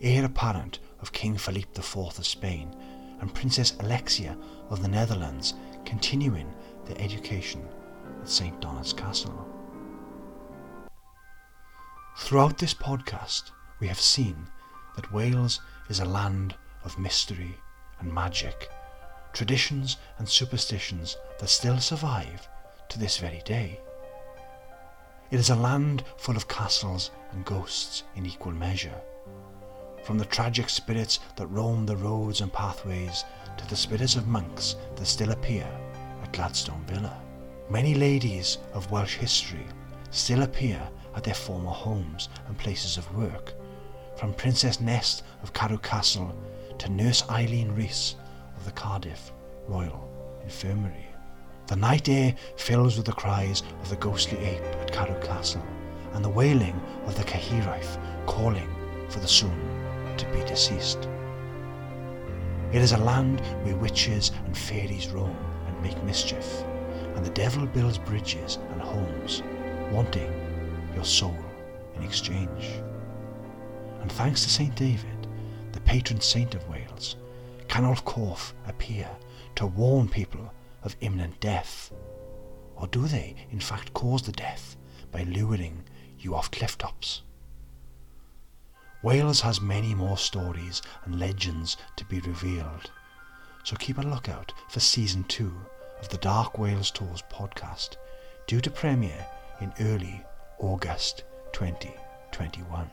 heir 0.00 0.24
apparent 0.24 0.78
of 1.00 1.12
King 1.12 1.36
Philippe 1.36 1.78
IV 1.78 2.18
of 2.18 2.26
Spain, 2.26 2.74
and 3.20 3.34
Princess 3.34 3.74
Alexia 3.80 4.36
of 4.70 4.82
the 4.82 4.88
Netherlands 4.88 5.54
continuing 5.84 6.52
their 6.86 6.98
education 6.98 7.66
at 8.20 8.28
St. 8.28 8.60
Donat's 8.60 8.92
Castle. 8.92 9.46
Throughout 12.18 12.58
this 12.58 12.74
podcast, 12.74 13.50
we 13.78 13.88
have 13.88 14.00
seen 14.00 14.48
that 14.96 15.12
Wales 15.12 15.60
is 15.88 16.00
a 16.00 16.04
land 16.04 16.54
of 16.84 16.98
mystery 16.98 17.54
and 18.00 18.12
magic, 18.12 18.70
traditions 19.32 19.98
and 20.18 20.28
superstitions 20.28 21.16
that 21.38 21.48
still 21.48 21.78
survive 21.78 22.48
to 22.88 22.98
this 22.98 23.18
very 23.18 23.42
day. 23.44 23.80
It 25.30 25.40
is 25.40 25.50
a 25.50 25.56
land 25.56 26.04
full 26.16 26.36
of 26.36 26.48
castles 26.48 27.10
and 27.32 27.44
ghosts 27.44 28.04
in 28.14 28.24
equal 28.24 28.52
measure. 28.52 29.00
From 30.04 30.18
the 30.18 30.24
tragic 30.24 30.68
spirits 30.68 31.18
that 31.36 31.48
roam 31.48 31.84
the 31.84 31.96
roads 31.96 32.40
and 32.40 32.52
pathways 32.52 33.24
to 33.56 33.66
the 33.68 33.76
spirits 33.76 34.14
of 34.14 34.28
monks 34.28 34.76
that 34.94 35.06
still 35.06 35.32
appear 35.32 35.68
at 36.22 36.32
Gladstone 36.32 36.84
Villa. 36.86 37.25
Many 37.68 37.94
ladies 37.94 38.58
of 38.74 38.92
Welsh 38.92 39.16
history 39.16 39.66
still 40.12 40.42
appear 40.42 40.80
at 41.16 41.24
their 41.24 41.34
former 41.34 41.72
homes 41.72 42.28
and 42.46 42.56
places 42.56 42.96
of 42.96 43.12
work, 43.16 43.54
from 44.14 44.34
Princess 44.34 44.80
Nest 44.80 45.24
of 45.42 45.52
Carew 45.52 45.78
Castle 45.78 46.32
to 46.78 46.88
Nurse 46.88 47.28
Eileen 47.28 47.72
Rees 47.72 48.14
of 48.56 48.64
the 48.64 48.70
Cardiff 48.70 49.32
Royal 49.66 50.08
Infirmary. 50.44 51.08
The 51.66 51.74
night 51.74 52.08
air 52.08 52.36
fills 52.54 52.96
with 52.96 53.06
the 53.06 53.12
cries 53.12 53.64
of 53.80 53.90
the 53.90 53.96
ghostly 53.96 54.38
ape 54.38 54.62
at 54.62 54.92
Carew 54.92 55.20
Castle 55.20 55.66
and 56.12 56.24
the 56.24 56.28
wailing 56.28 56.80
of 57.06 57.16
the 57.16 57.24
Cyhyraeth 57.24 57.98
calling 58.26 58.72
for 59.08 59.18
the 59.18 59.26
soon-to-be 59.26 60.44
deceased. 60.44 61.08
It 62.72 62.80
is 62.80 62.92
a 62.92 62.98
land 62.98 63.40
where 63.64 63.76
witches 63.76 64.30
and 64.44 64.56
fairies 64.56 65.08
roam 65.08 65.36
and 65.66 65.82
make 65.82 66.00
mischief, 66.04 66.62
and 67.16 67.24
the 67.24 67.30
devil 67.30 67.66
builds 67.66 67.98
bridges 67.98 68.58
and 68.70 68.80
homes, 68.80 69.42
wanting 69.90 70.30
your 70.94 71.04
soul 71.04 71.36
in 71.96 72.02
exchange. 72.02 72.82
And 74.02 74.12
thanks 74.12 74.44
to 74.44 74.50
St. 74.50 74.74
David, 74.76 75.26
the 75.72 75.80
patron 75.80 76.20
saint 76.20 76.54
of 76.54 76.68
Wales, 76.68 77.16
Canwyll 77.68 78.02
Corff 78.04 78.52
appear 78.66 79.08
to 79.56 79.66
warn 79.66 80.08
people 80.08 80.52
of 80.82 80.94
imminent 81.00 81.40
death? 81.40 81.90
Or 82.76 82.86
do 82.86 83.08
they, 83.08 83.34
in 83.50 83.60
fact, 83.60 83.94
cause 83.94 84.22
the 84.22 84.32
death 84.32 84.76
by 85.10 85.22
luring 85.22 85.84
you 86.18 86.34
off 86.34 86.50
cliff 86.50 86.76
tops? 86.76 87.22
Wales 89.02 89.40
has 89.40 89.60
many 89.60 89.94
more 89.94 90.18
stories 90.18 90.82
and 91.04 91.18
legends 91.18 91.76
to 91.96 92.04
be 92.04 92.20
revealed, 92.20 92.90
so 93.64 93.76
keep 93.76 93.98
a 93.98 94.02
lookout 94.02 94.52
for 94.68 94.80
season 94.80 95.24
2 95.24 95.52
of 96.00 96.08
the 96.08 96.18
Dark 96.18 96.58
Wales 96.58 96.90
Tours 96.90 97.22
podcast, 97.32 97.96
due 98.46 98.60
to 98.60 98.70
premiere 98.70 99.26
in 99.60 99.72
early 99.80 100.22
August 100.58 101.24
2021. 101.52 102.90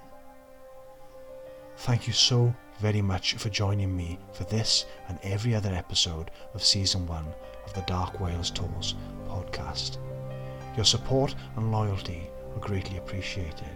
Thank 1.78 2.08
you 2.08 2.14
so 2.14 2.56
very 2.80 3.02
much 3.02 3.34
for 3.36 3.50
joining 3.50 3.96
me 3.96 4.20
for 4.32 4.46
this 4.46 4.86
and 5.08 5.20
every 5.24 5.54
other 5.54 5.74
episode 5.74 6.32
of 6.54 6.64
season 6.64 7.06
1 7.08 7.26
of 7.66 7.74
the 7.74 7.82
Dark 7.82 8.20
Wales 8.20 8.52
Tours 8.52 8.96
podcast. 9.28 9.98
Your 10.76 10.86
support 10.86 11.36
and 11.56 11.72
loyalty 11.72 12.30
are 12.56 12.60
greatly 12.60 12.98
appreciated, 12.98 13.76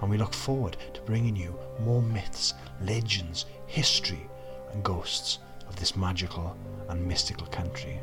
and 0.00 0.10
we 0.10 0.18
look 0.18 0.34
forward 0.34 0.76
to 0.94 1.00
bringing 1.02 1.36
you 1.36 1.58
more 1.80 2.02
myths, 2.02 2.54
legends, 2.80 3.46
history, 3.66 4.28
and 4.72 4.82
ghosts 4.82 5.38
of 5.68 5.76
this 5.76 5.96
magical 5.96 6.56
and 6.88 7.06
mystical 7.06 7.46
country. 7.48 8.00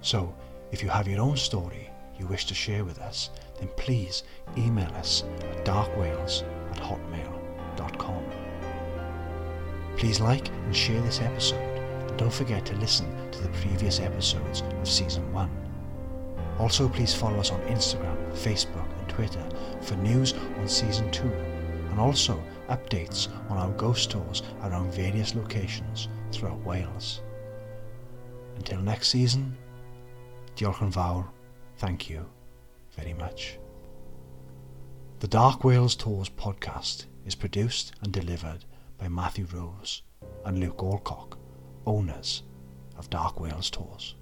So, 0.00 0.34
if 0.70 0.82
you 0.82 0.88
have 0.88 1.08
your 1.08 1.20
own 1.20 1.36
story 1.36 1.90
you 2.18 2.26
wish 2.26 2.46
to 2.46 2.54
share 2.54 2.84
with 2.84 2.98
us, 2.98 3.30
then 3.58 3.68
please 3.76 4.24
email 4.56 4.90
us 4.94 5.24
at 5.40 5.64
darkwales 5.64 6.42
at 6.72 6.78
hotmail.com. 6.78 8.24
Please 9.96 10.20
like 10.20 10.48
and 10.48 10.74
share 10.74 11.00
this 11.02 11.20
episode 11.20 11.78
and 12.08 12.18
don't 12.18 12.32
forget 12.32 12.64
to 12.66 12.76
listen 12.76 13.06
to 13.30 13.40
the 13.40 13.48
previous 13.60 14.00
episodes 14.00 14.62
of 14.62 14.88
Season 14.88 15.32
1. 15.32 15.50
Also, 16.58 16.88
please 16.88 17.14
follow 17.14 17.38
us 17.38 17.52
on 17.52 17.60
Instagram, 17.62 18.16
Facebook, 18.32 18.88
and 18.98 19.08
Twitter 19.08 19.44
for 19.80 19.94
news 19.96 20.34
on 20.58 20.66
Season 20.66 21.08
2, 21.12 21.22
and 21.22 22.00
also 22.00 22.42
updates 22.68 23.28
on 23.48 23.56
our 23.56 23.70
ghost 23.72 24.10
tours 24.10 24.42
around 24.64 24.92
various 24.92 25.36
locations 25.36 26.08
throughout 26.32 26.58
Wales. 26.64 27.20
Until 28.56 28.80
next 28.80 29.08
season, 29.08 29.56
diolch 30.58 30.80
yn 30.82 30.90
fawr, 30.90 31.28
thank 31.78 32.08
you 32.10 32.24
very 32.96 33.14
much. 33.14 33.58
The 35.20 35.28
Dark 35.28 35.62
Wales 35.62 35.94
Tours 35.94 36.28
podcast 36.28 37.06
is 37.24 37.36
produced 37.36 37.92
and 38.02 38.12
delivered 38.12 38.64
by 38.98 39.06
Matthew 39.06 39.46
Rose 39.52 40.02
and 40.44 40.58
Luke 40.58 40.82
Alcock 40.82 41.38
owners 41.86 42.42
of 42.96 43.08
Dark 43.08 43.38
Wales 43.38 43.70
Tours. 43.70 44.16